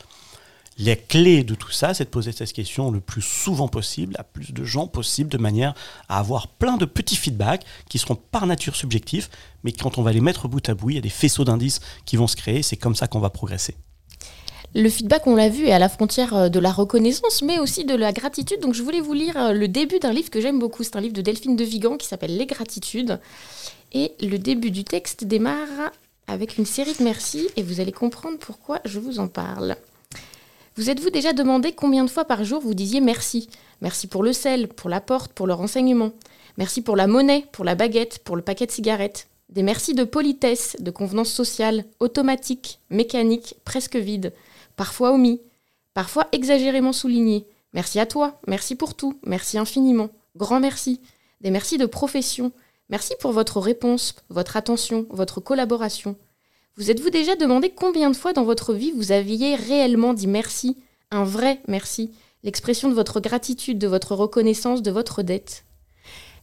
Les 0.83 0.95
clés 0.95 1.43
de 1.43 1.53
tout 1.53 1.69
ça, 1.69 1.93
c'est 1.93 2.05
de 2.05 2.09
poser 2.09 2.31
cette 2.31 2.53
question 2.53 2.89
le 2.89 3.00
plus 3.00 3.21
souvent 3.21 3.67
possible, 3.67 4.15
à 4.17 4.23
plus 4.23 4.51
de 4.51 4.63
gens 4.63 4.88
possible, 4.88 5.29
de 5.29 5.38
manière 5.38 5.75
à 6.09 6.17
avoir 6.17 6.47
plein 6.47 6.75
de 6.77 6.85
petits 6.85 7.15
feedbacks 7.15 7.63
qui 7.88 8.00
seront 8.00 8.15
par 8.15 8.47
nature 8.47 8.75
subjectifs, 8.75 9.29
mais 9.63 9.73
quand 9.73 10.00
on 10.00 10.01
va 10.01 10.11
les 10.11 10.21
mettre 10.21 10.47
bout 10.47 10.67
à 10.67 10.73
bout, 10.73 10.89
il 10.89 10.95
y 10.95 10.97
a 10.97 11.01
des 11.01 11.09
faisceaux 11.09 11.43
d'indices 11.43 11.81
qui 12.05 12.17
vont 12.17 12.25
se 12.25 12.35
créer, 12.35 12.63
c'est 12.63 12.77
comme 12.77 12.95
ça 12.95 13.05
qu'on 13.05 13.19
va 13.19 13.29
progresser. 13.29 13.75
Le 14.73 14.89
feedback, 14.89 15.27
on 15.27 15.35
l'a 15.35 15.50
vu, 15.50 15.67
est 15.67 15.71
à 15.71 15.77
la 15.77 15.88
frontière 15.88 16.33
euh, 16.33 16.50
de 16.50 16.57
la 16.57 16.71
reconnaissance, 16.71 17.43
mais 17.43 17.59
aussi 17.59 17.85
de 17.85 17.93
la 17.93 18.11
gratitude. 18.11 18.59
Donc 18.61 18.73
je 18.73 18.81
voulais 18.81 19.01
vous 19.01 19.13
lire 19.13 19.38
euh, 19.38 19.53
le 19.53 19.67
début 19.67 20.00
d'un 20.00 20.13
livre 20.13 20.31
que 20.31 20.41
j'aime 20.41 20.57
beaucoup. 20.57 20.83
C'est 20.83 20.95
un 20.95 21.01
livre 21.01 21.13
de 21.13 21.21
Delphine 21.21 21.55
de 21.55 21.63
Vigan 21.63 21.97
qui 21.97 22.07
s'appelle 22.07 22.35
Les 22.35 22.47
gratitudes. 22.47 23.19
Et 23.91 24.13
le 24.19 24.38
début 24.38 24.71
du 24.71 24.83
texte 24.83 25.25
démarre 25.25 25.91
avec 26.25 26.57
une 26.57 26.65
série 26.65 26.93
de 26.97 27.03
merci 27.03 27.50
et 27.55 27.61
vous 27.61 27.81
allez 27.81 27.91
comprendre 27.91 28.39
pourquoi 28.39 28.79
je 28.85 28.97
vous 28.97 29.19
en 29.19 29.27
parle. 29.27 29.75
Vous 30.81 30.89
êtes-vous 30.89 31.11
déjà 31.11 31.31
demandé 31.31 31.73
combien 31.73 32.03
de 32.03 32.09
fois 32.09 32.25
par 32.25 32.43
jour 32.43 32.59
vous 32.59 32.73
disiez 32.73 33.01
merci? 33.01 33.50
Merci 33.81 34.07
pour 34.07 34.23
le 34.23 34.33
sel, 34.33 34.67
pour 34.67 34.89
la 34.89 35.00
porte, 35.00 35.31
pour 35.31 35.45
le 35.45 35.53
renseignement. 35.53 36.11
Merci 36.57 36.81
pour 36.81 36.95
la 36.95 37.05
monnaie, 37.05 37.45
pour 37.51 37.63
la 37.63 37.75
baguette, 37.75 38.17
pour 38.23 38.35
le 38.35 38.41
paquet 38.41 38.65
de 38.65 38.71
cigarettes. 38.71 39.27
Des 39.50 39.61
merci 39.61 39.93
de 39.93 40.03
politesse, 40.03 40.75
de 40.79 40.89
convenance 40.89 41.29
sociale, 41.29 41.85
automatique, 42.00 42.79
mécanique, 42.89 43.57
presque 43.63 43.95
vide, 43.95 44.33
parfois 44.75 45.11
omis, 45.11 45.39
parfois 45.93 46.27
exagérément 46.31 46.93
souligné. 46.93 47.45
Merci 47.73 48.00
à 48.00 48.07
toi, 48.07 48.39
merci 48.47 48.73
pour 48.73 48.95
tout, 48.95 49.19
merci 49.23 49.59
infiniment, 49.59 50.09
grand 50.35 50.59
merci. 50.59 51.00
Des 51.41 51.51
merci 51.51 51.77
de 51.77 51.85
profession. 51.85 52.51
Merci 52.89 53.13
pour 53.19 53.33
votre 53.33 53.59
réponse, 53.59 54.15
votre 54.29 54.57
attention, 54.57 55.05
votre 55.11 55.41
collaboration. 55.41 56.15
Vous 56.77 56.89
êtes-vous 56.89 57.09
déjà 57.09 57.35
demandé 57.35 57.69
combien 57.69 58.09
de 58.09 58.15
fois 58.15 58.31
dans 58.31 58.45
votre 58.45 58.73
vie 58.73 58.91
vous 58.91 59.11
aviez 59.11 59.55
réellement 59.55 60.13
dit 60.13 60.27
merci, 60.27 60.77
un 61.11 61.25
vrai 61.25 61.61
merci, 61.67 62.11
l'expression 62.43 62.87
de 62.87 62.93
votre 62.93 63.19
gratitude, 63.19 63.77
de 63.77 63.87
votre 63.87 64.15
reconnaissance, 64.15 64.81
de 64.81 64.91
votre 64.91 65.21
dette 65.21 65.65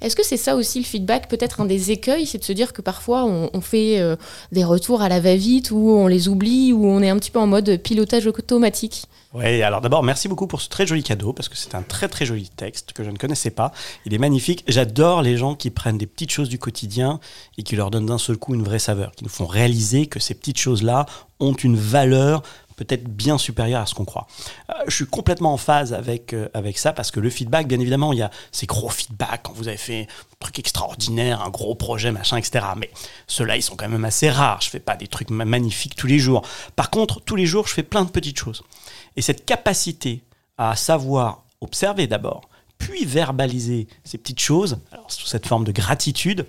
est-ce 0.00 0.14
que 0.14 0.24
c'est 0.24 0.36
ça 0.36 0.54
aussi 0.54 0.78
le 0.78 0.84
feedback 0.84 1.28
Peut-être 1.28 1.60
un 1.60 1.64
des 1.64 1.90
écueils, 1.90 2.26
c'est 2.26 2.38
de 2.38 2.44
se 2.44 2.52
dire 2.52 2.72
que 2.72 2.82
parfois 2.82 3.24
on, 3.24 3.60
fait 3.60 4.00
euh, 4.00 4.16
des 4.52 4.64
retours 4.64 5.02
à 5.02 5.08
la 5.08 5.18
va-vite 5.18 5.72
ou 5.72 5.90
on 5.90 6.06
les 6.06 6.28
oublie 6.28 6.72
ou 6.72 6.86
on 6.86 7.02
est 7.02 7.08
un 7.08 7.18
petit 7.18 7.32
peu 7.32 7.40
en 7.40 7.48
mode 7.48 7.78
pilotage 7.82 8.26
automatique? 8.26 9.06
Oui, 9.34 9.62
alors 9.62 9.80
d'abord, 9.80 10.02
merci 10.02 10.28
beaucoup 10.28 10.46
pour 10.46 10.62
ce 10.62 10.68
très 10.68 10.86
joli 10.86 11.02
cadeau 11.02 11.32
parce 11.32 11.48
que 11.48 11.56
c'est 11.56 11.74
un 11.74 11.82
très 11.82 12.08
très 12.08 12.24
joli 12.24 12.48
texte 12.48 12.92
que 12.92 13.02
je 13.02 13.10
ne 13.10 13.16
connaissais 13.16 13.50
pas. 13.50 13.72
Il 14.06 14.14
est 14.14 14.18
magnifique. 14.18 14.64
J'adore 14.68 15.20
les 15.20 15.36
gens 15.36 15.54
qui 15.54 15.70
prennent 15.70 15.98
des 15.98 16.06
petites 16.06 16.30
choses 16.30 16.48
du 16.48 16.58
quotidien 16.58 17.18
et 17.58 17.62
qui 17.62 17.76
leur 17.76 17.90
donnent 17.90 18.06
d'un 18.06 18.18
seul 18.18 18.36
coup 18.36 18.54
une 18.54 18.62
vraie 18.62 18.78
saveur, 18.78 19.12
qui 19.12 19.24
nous 19.24 19.30
font 19.30 19.46
réaliser 19.46 20.06
que 20.06 20.20
ces 20.20 20.34
petites 20.34 20.58
choses-là 20.58 21.06
ont 21.40 21.54
une 21.54 21.76
valeur 21.76 22.42
peut-être 22.78 23.04
bien 23.04 23.38
supérieur 23.38 23.82
à 23.82 23.86
ce 23.86 23.94
qu'on 23.94 24.04
croit. 24.04 24.26
Euh, 24.70 24.74
je 24.86 24.94
suis 24.94 25.06
complètement 25.06 25.52
en 25.52 25.56
phase 25.56 25.92
avec, 25.92 26.32
euh, 26.32 26.48
avec 26.54 26.78
ça 26.78 26.92
parce 26.92 27.10
que 27.10 27.20
le 27.20 27.28
feedback, 27.28 27.66
bien 27.66 27.80
évidemment, 27.80 28.12
il 28.12 28.20
y 28.20 28.22
a 28.22 28.30
ces 28.52 28.66
gros 28.66 28.88
feedbacks 28.88 29.42
quand 29.42 29.52
vous 29.52 29.68
avez 29.68 29.76
fait 29.76 30.02
un 30.02 30.36
truc 30.38 30.58
extraordinaire, 30.60 31.42
un 31.42 31.50
gros 31.50 31.74
projet, 31.74 32.12
machin, 32.12 32.36
etc. 32.36 32.64
Mais 32.76 32.90
ceux-là, 33.26 33.56
ils 33.56 33.62
sont 33.62 33.76
quand 33.76 33.88
même 33.88 34.04
assez 34.04 34.30
rares. 34.30 34.60
Je 34.62 34.70
fais 34.70 34.80
pas 34.80 34.96
des 34.96 35.08
trucs 35.08 35.30
magnifiques 35.30 35.96
tous 35.96 36.06
les 36.06 36.18
jours. 36.18 36.42
Par 36.76 36.90
contre, 36.90 37.20
tous 37.20 37.36
les 37.36 37.46
jours, 37.46 37.66
je 37.66 37.74
fais 37.74 37.82
plein 37.82 38.04
de 38.04 38.10
petites 38.10 38.38
choses. 38.38 38.62
Et 39.16 39.22
cette 39.22 39.44
capacité 39.44 40.22
à 40.56 40.76
savoir 40.76 41.44
observer 41.60 42.06
d'abord, 42.06 42.48
puis 42.78 43.04
verbaliser 43.04 43.88
ces 44.04 44.18
petites 44.18 44.40
choses, 44.40 44.78
sous 45.08 45.26
cette 45.26 45.46
forme 45.46 45.64
de 45.64 45.72
gratitude, 45.72 46.46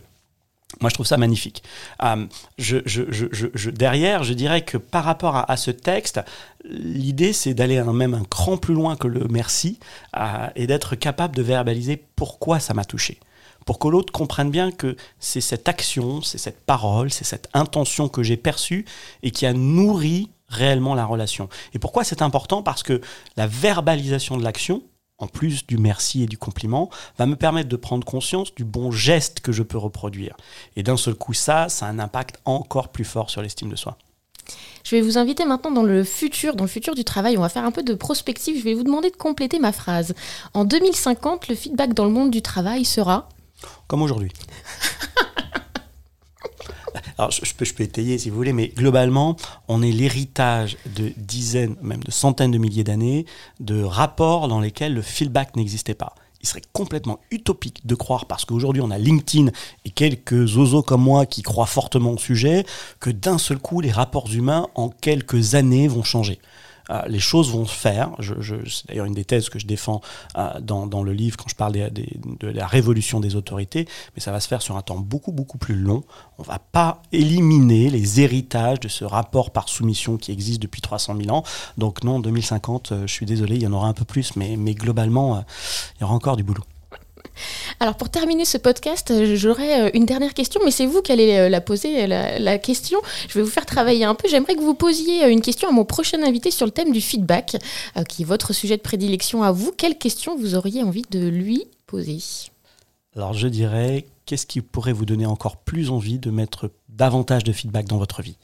moi, 0.82 0.90
je 0.90 0.94
trouve 0.94 1.06
ça 1.06 1.18
magnifique. 1.18 1.64
Euh, 2.04 2.28
derrière, 3.74 4.24
je 4.24 4.34
dirais 4.34 4.62
que 4.62 4.78
par 4.78 5.04
rapport 5.04 5.36
à, 5.36 5.58
ce 5.58 5.72
texte, 5.72 6.22
l'idée, 6.64 7.34
c'est 7.34 7.54
d'aller 7.54 7.82
même 7.84 8.14
un 8.14 8.24
cran 8.24 8.56
plus 8.56 8.76
loin 8.76 8.96
que 8.96 9.08
le 9.08 9.28
merci 9.30 9.80
euh, 10.16 10.48
et 10.56 10.68
d'être 10.68 10.96
capable 10.96 11.36
de 11.36 11.42
verbaliser 11.42 12.02
pourquoi 12.16 12.60
ça 12.60 12.74
m'a 12.74 12.86
touché. 12.86 13.20
Pour 13.66 13.80
que 13.80 13.88
l'autre 13.88 14.14
comprenne 14.14 14.52
bien 14.52 14.72
que 14.72 14.96
c'est 15.20 15.42
cette 15.42 15.68
action, 15.68 16.22
c'est 16.22 16.38
cette 16.38 16.62
parole, 16.62 17.12
c'est 17.12 17.26
cette 17.26 17.50
intention 17.54 18.08
que 18.08 18.24
j'ai 18.24 18.38
perçue 18.38 18.86
et 19.22 19.32
qui 19.32 19.46
a 19.46 19.54
nourri 19.54 20.30
réellement 20.48 20.96
la 20.96 21.06
relation. 21.06 21.50
Et 21.74 21.80
pourquoi 21.80 22.04
c'est 22.04 22.22
important? 22.22 22.64
Parce 22.64 22.84
que 22.84 23.02
la 23.38 23.48
verbalisation 23.48 24.38
de 24.38 24.44
l'action, 24.44 24.82
en 25.20 25.28
plus 25.28 25.68
du 25.68 25.78
merci 25.78 26.24
et 26.24 26.26
du 26.26 26.38
compliment, 26.38 26.90
va 27.18 27.26
me 27.26 27.36
permettre 27.36 27.70
de 27.70 27.76
prendre 27.76 28.06
conscience 28.06 28.54
du 28.56 28.64
bon 28.64 28.92
geste 28.92 29.42
que 29.42 29.52
je 29.52 29.64
peux 29.64 29.78
reproduire. 29.78 30.36
Et 30.76 30.84
d'un 30.84 30.98
seul 30.98 31.16
coup, 31.16 31.34
ça, 31.34 31.70
ça 31.70 31.86
a 31.86 31.90
un 31.90 32.00
impact 32.00 32.40
encore 32.46 32.90
plus 32.90 33.06
fort 33.06 33.30
sur 33.30 33.42
l'estime 33.42 33.70
de 33.70 33.76
soi. 33.76 33.98
Je 34.84 34.96
vais 34.96 35.02
vous 35.02 35.18
inviter 35.18 35.46
maintenant 35.46 35.72
dans 35.72 35.84
le 35.84 36.04
futur, 36.04 36.56
dans 36.56 36.64
le 36.64 36.70
futur 36.70 36.96
du 36.96 37.04
travail. 37.04 37.38
On 37.38 37.42
va 37.42 37.50
faire 37.50 37.66
un 37.66 37.72
peu 37.72 37.84
de 37.84 37.94
prospective. 37.94 38.58
Je 38.58 38.64
vais 38.64 38.74
vous 38.74 38.84
demander 38.84 39.12
de 39.12 39.16
compléter 39.16 39.60
ma 39.60 39.72
phrase. 39.72 40.16
En 40.54 40.66
2050, 40.66 41.48
le 41.48 41.56
feedback 41.56 41.94
dans 41.94 42.06
le 42.06 42.12
monde 42.12 42.32
du 42.32 42.42
travail 42.42 42.86
sera? 42.86 43.30
Comme 43.88 44.02
aujourd'hui. 44.02 44.32
Alors, 47.20 47.32
je, 47.32 47.54
peux, 47.54 47.66
peux 47.76 47.84
étayer 47.84 48.18
si 48.18 48.30
vous 48.30 48.38
voulez, 48.38 48.54
mais 48.54 48.70
globalement, 48.70 49.36
on 49.68 49.82
est 49.82 49.92
l'héritage 49.92 50.78
de 50.96 51.12
dizaines, 51.18 51.76
même 51.82 52.02
de 52.02 52.12
centaines 52.12 52.52
de 52.52 52.58
milliers 52.58 52.86
d'années 52.86 53.26
de 53.60 53.84
rapports 53.84 54.48
dans 54.48 54.62
lesquels 54.62 54.94
le 54.94 55.02
feedback 55.02 55.58
n'existait 55.58 55.96
pas 55.96 56.16
il 56.42 56.48
serait 56.48 56.62
complètement 56.72 57.20
utopique 57.32 57.86
de 57.86 57.96
croire, 57.96 58.26
parce 58.26 58.46
qu'aujourd'hui 58.46 58.82
on 58.82 58.92
a 58.92 58.98
LinkedIn 58.98 59.52
et 59.84 59.90
quelques 59.90 60.56
oiseaux 60.56 60.82
comme 60.82 61.02
moi 61.02 61.26
qui 61.26 61.42
croient 61.42 61.66
fortement 61.66 62.12
au 62.12 62.18
sujet, 62.18 62.66
que 63.02 63.10
d'un 63.10 63.38
seul 63.38 63.60
coup 63.60 63.82
les 63.82 63.92
rapports 63.92 64.32
humains 64.32 64.68
en 64.76 64.88
quelques 64.88 65.56
années 65.56 65.90
vont 65.90 66.04
changer. 66.04 66.40
Euh, 66.90 67.02
les 67.08 67.20
choses 67.20 67.52
vont 67.52 67.66
se 67.66 67.76
faire. 67.76 68.12
c'est 68.20 68.88
d'ailleurs 68.88 69.06
une 69.06 69.14
des 69.14 69.26
thèses 69.26 69.50
que 69.50 69.60
je 69.60 69.66
défends 69.68 70.02
euh, 70.38 70.60
dans, 70.60 71.04
le 71.04 71.14
livre 71.14 71.38
quand 71.38 71.48
je 71.48 71.56
parle 71.56 71.74
de 71.74 72.48
la 72.48 72.68
révolution 72.68 73.20
des 73.20 73.36
autorités, 73.36 73.88
mais 74.16 74.22
ça 74.22 74.32
va 74.32 74.40
se 74.40 74.48
faire 74.48 74.62
sur 74.62 74.76
un 74.76 74.82
temps 74.82 74.98
beaucoup, 74.98 75.32
beaucoup 75.32 75.58
plus 75.58 75.76
long. 75.76 76.04
On 76.38 76.44
ne 76.44 76.48
va 76.48 76.60
pas 76.60 77.02
éliminer 77.12 77.90
les 77.90 78.22
héritages 78.22 78.80
de 78.80 78.88
ce 78.88 79.06
rapport 79.06 79.52
par 79.52 79.70
soumission 79.70 80.18
qui 80.18 80.32
existe 80.32 80.62
depuis 80.62 80.82
300 80.82 81.16
000 81.16 81.36
ans. 81.36 81.44
Donc 81.78 82.04
non, 82.04 82.20
2050, 82.20 82.92
euh, 82.92 83.08
je 83.08 83.14
suis 83.14 83.26
désolé, 83.26 83.56
il 83.56 83.62
y 83.62 83.68
en 83.68 83.74
aura 83.74 83.88
un 83.88 83.94
peu 83.94 84.06
plus, 84.06 84.36
mais, 84.36 84.56
mais 84.58 84.74
globalement, 84.74 85.44
il 85.98 86.02
y 86.02 86.04
aura 86.04 86.14
encore 86.14 86.38
du 86.38 86.44
boulot. 86.44 86.64
Alors 87.80 87.96
pour 87.96 88.10
terminer 88.10 88.46
ce 88.46 88.58
podcast, 88.58 89.12
euh, 89.12 89.36
j'aurais 89.36 89.82
euh, 89.82 89.90
une 89.94 90.06
dernière 90.06 90.34
question, 90.34 90.62
mais 90.64 90.72
c'est 90.72 90.86
vous 90.86 91.02
qui 91.02 91.12
allez 91.12 91.38
euh, 91.38 91.50
la 91.50 91.62
poser, 91.62 92.08
la, 92.08 92.58
question. 92.58 93.00
Je 93.28 93.36
vais 93.36 93.42
vous 93.42 93.50
faire 93.50 93.66
travailler 93.66 94.06
un 94.06 94.16
peu. 94.16 94.28
J'aimerais 94.28 94.56
que 94.56 94.62
vous 94.62 94.74
posiez 94.74 95.26
une 95.30 95.42
question 95.42 95.70
à 95.70 95.72
mon 95.72 95.86
prochain 95.86 96.22
invité 96.24 96.52
sur 96.52 96.66
le 96.66 96.72
thème 96.72 96.92
du 96.92 97.02
feedback, 97.02 97.58
qui 98.10 98.24
est 98.24 98.26
votre 98.26 98.54
sujet 98.54 98.76
de 98.76 98.82
prédilection 98.82 99.44
à 99.44 99.52
vous. 99.52 99.72
Quelle 99.72 99.98
question 99.98 100.38
vous 100.38 100.56
auriez 100.56 100.84
envie 100.84 101.06
de 101.10 101.28
lui 101.28 101.66
poser? 101.88 102.20
Alors 103.16 103.34
je 103.34 103.48
dirais, 103.48 104.06
qu'est-ce 104.26 104.46
qui 104.46 104.62
pourrait 104.62 104.94
vous 104.94 105.06
donner 105.06 105.26
encore 105.26 105.58
plus 105.58 105.90
envie 105.90 106.20
de 106.20 106.32
mettre 106.32 106.72
davantage 106.90 107.44
de 107.44 107.52
feedback 107.52 107.88
dans 107.88 107.98
votre 107.98 108.22
vie? 108.22 108.38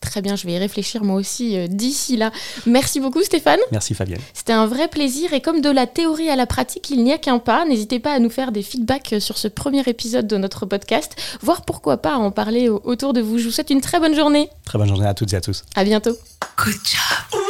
Très 0.00 0.22
bien, 0.22 0.36
je 0.36 0.46
vais 0.46 0.52
y 0.52 0.58
réfléchir 0.58 1.02
moi 1.02 1.16
aussi 1.16 1.56
euh, 1.56 1.66
d'ici 1.66 2.16
là. 2.16 2.30
Merci 2.66 3.00
beaucoup 3.00 3.22
Stéphane. 3.22 3.58
Merci 3.72 3.94
Fabienne. 3.94 4.20
C'était 4.32 4.52
un 4.52 4.66
vrai 4.66 4.88
plaisir 4.88 5.32
et 5.32 5.40
comme 5.40 5.60
de 5.60 5.70
la 5.70 5.86
théorie 5.86 6.30
à 6.30 6.36
la 6.36 6.46
pratique, 6.46 6.90
il 6.90 7.02
n'y 7.02 7.12
a 7.12 7.18
qu'un 7.18 7.38
pas. 7.38 7.64
N'hésitez 7.64 7.98
pas 7.98 8.12
à 8.12 8.18
nous 8.18 8.30
faire 8.30 8.52
des 8.52 8.62
feedbacks 8.62 9.14
euh, 9.14 9.20
sur 9.20 9.38
ce 9.38 9.48
premier 9.48 9.82
épisode 9.86 10.26
de 10.26 10.36
notre 10.36 10.66
podcast, 10.66 11.16
voire 11.42 11.62
pourquoi 11.64 11.96
pas 11.96 12.16
en 12.16 12.30
parler 12.30 12.68
autour 12.68 13.12
de 13.12 13.20
vous. 13.20 13.38
Je 13.38 13.44
vous 13.44 13.50
souhaite 13.50 13.70
une 13.70 13.80
très 13.80 13.98
bonne 13.98 14.14
journée. 14.14 14.48
Très 14.64 14.78
bonne 14.78 14.88
journée 14.88 15.06
à 15.06 15.14
toutes 15.14 15.32
et 15.32 15.36
à 15.36 15.40
tous. 15.40 15.64
À 15.74 15.84
bientôt. 15.84 16.16
Good 16.56 16.74
job. 16.84 17.40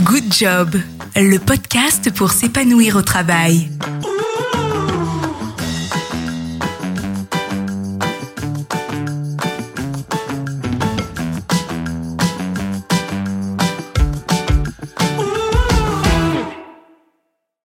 Good 0.00 0.32
job, 0.32 0.76
le 1.16 1.38
podcast 1.38 2.12
pour 2.14 2.30
s'épanouir 2.30 2.96
au 2.96 3.02
travail. 3.02 3.68